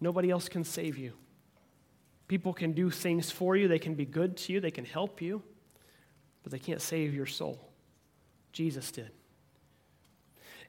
Nobody 0.01 0.31
else 0.31 0.49
can 0.49 0.65
save 0.65 0.97
you. 0.97 1.13
People 2.29 2.53
can 2.53 2.73
do 2.73 2.91
things 2.91 3.31
for 3.31 3.57
you, 3.57 3.69
they 3.69 3.79
can 3.79 3.95
be 3.95 4.05
good 4.05 4.37
to 4.37 4.53
you, 4.53 4.61
they 4.61 4.71
can 4.71 4.85
help 4.85 5.23
you, 5.23 5.43
but 6.43 6.53
they 6.53 6.59
can't 6.59 6.81
save 6.81 7.15
your 7.15 7.27
soul. 7.27 7.59
Jesus 8.53 8.91
did. 8.93 9.11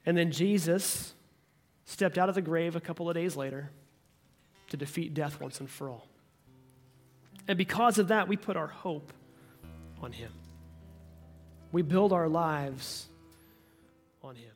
And 0.06 0.18
then 0.18 0.32
Jesus 0.32 1.14
stepped 1.86 2.18
out 2.18 2.30
of 2.30 2.36
the 2.36 2.42
grave 2.42 2.76
a 2.76 2.80
couple 2.80 3.10
of 3.10 3.16
days 3.16 3.36
later 3.36 3.72
to 4.70 4.78
defeat 4.78 5.14
death 5.14 5.42
once 5.42 5.60
and 5.60 5.70
for 5.70 5.90
all. 5.90 6.08
And 7.48 7.58
because 7.58 7.98
of 7.98 8.10
that, 8.10 8.28
we 8.28 8.38
put 8.38 8.56
our 8.56 8.68
hope 8.68 9.12
on 10.02 10.12
Him. 10.12 10.32
We 11.72 11.82
build 11.82 12.14
our 12.14 12.30
lives 12.30 13.08
on 14.24 14.36
Him. 14.36 14.52